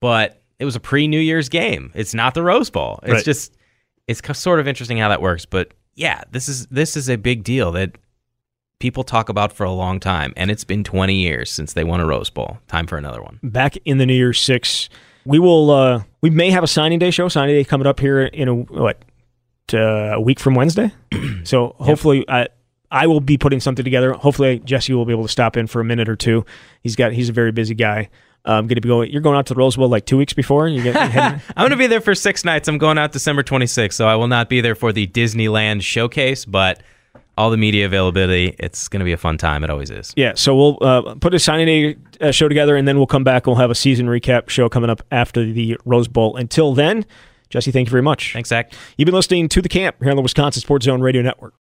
[0.00, 1.90] but it was a pre-New Year's game.
[1.94, 3.00] It's not the Rose Bowl.
[3.02, 3.24] It's Right.
[3.24, 3.56] just
[4.06, 7.44] it's sort of interesting how that works, but yeah, this is this is a big
[7.44, 7.96] deal that
[8.78, 12.00] people talk about for a long time, and it's been 20 years since they won
[12.00, 12.58] a Rose Bowl.
[12.66, 13.38] Time for another one.
[13.42, 14.88] Back in the New Year's Six,
[15.24, 15.70] we will.
[15.70, 17.28] Uh, we may have a signing day show.
[17.28, 19.04] Signing day coming up here in a what
[19.72, 19.78] uh,
[20.14, 20.90] a week from Wednesday.
[21.44, 22.48] so hopefully, I
[22.90, 24.12] I will be putting something together.
[24.14, 26.44] Hopefully, Jesse will be able to stop in for a minute or two.
[26.82, 28.08] He's got he's a very busy guy.
[28.44, 29.10] Um, going to be going.
[29.10, 30.66] You're going out to the Rose Bowl like two weeks before.
[30.68, 32.68] You get heading- I'm going to be there for six nights.
[32.68, 36.44] I'm going out December 26th, so I will not be there for the Disneyland showcase,
[36.46, 36.82] but
[37.36, 39.62] all the media availability, it's going to be a fun time.
[39.64, 40.12] It always is.
[40.16, 43.24] Yeah, so we'll uh, put a signing day uh, show together, and then we'll come
[43.24, 43.46] back.
[43.46, 46.36] and We'll have a season recap show coming up after the Rose Bowl.
[46.36, 47.04] Until then,
[47.50, 48.32] Jesse, thank you very much.
[48.32, 48.72] Thanks, Zach.
[48.96, 51.54] You've been listening to the camp here on the Wisconsin Sports Zone Radio Network.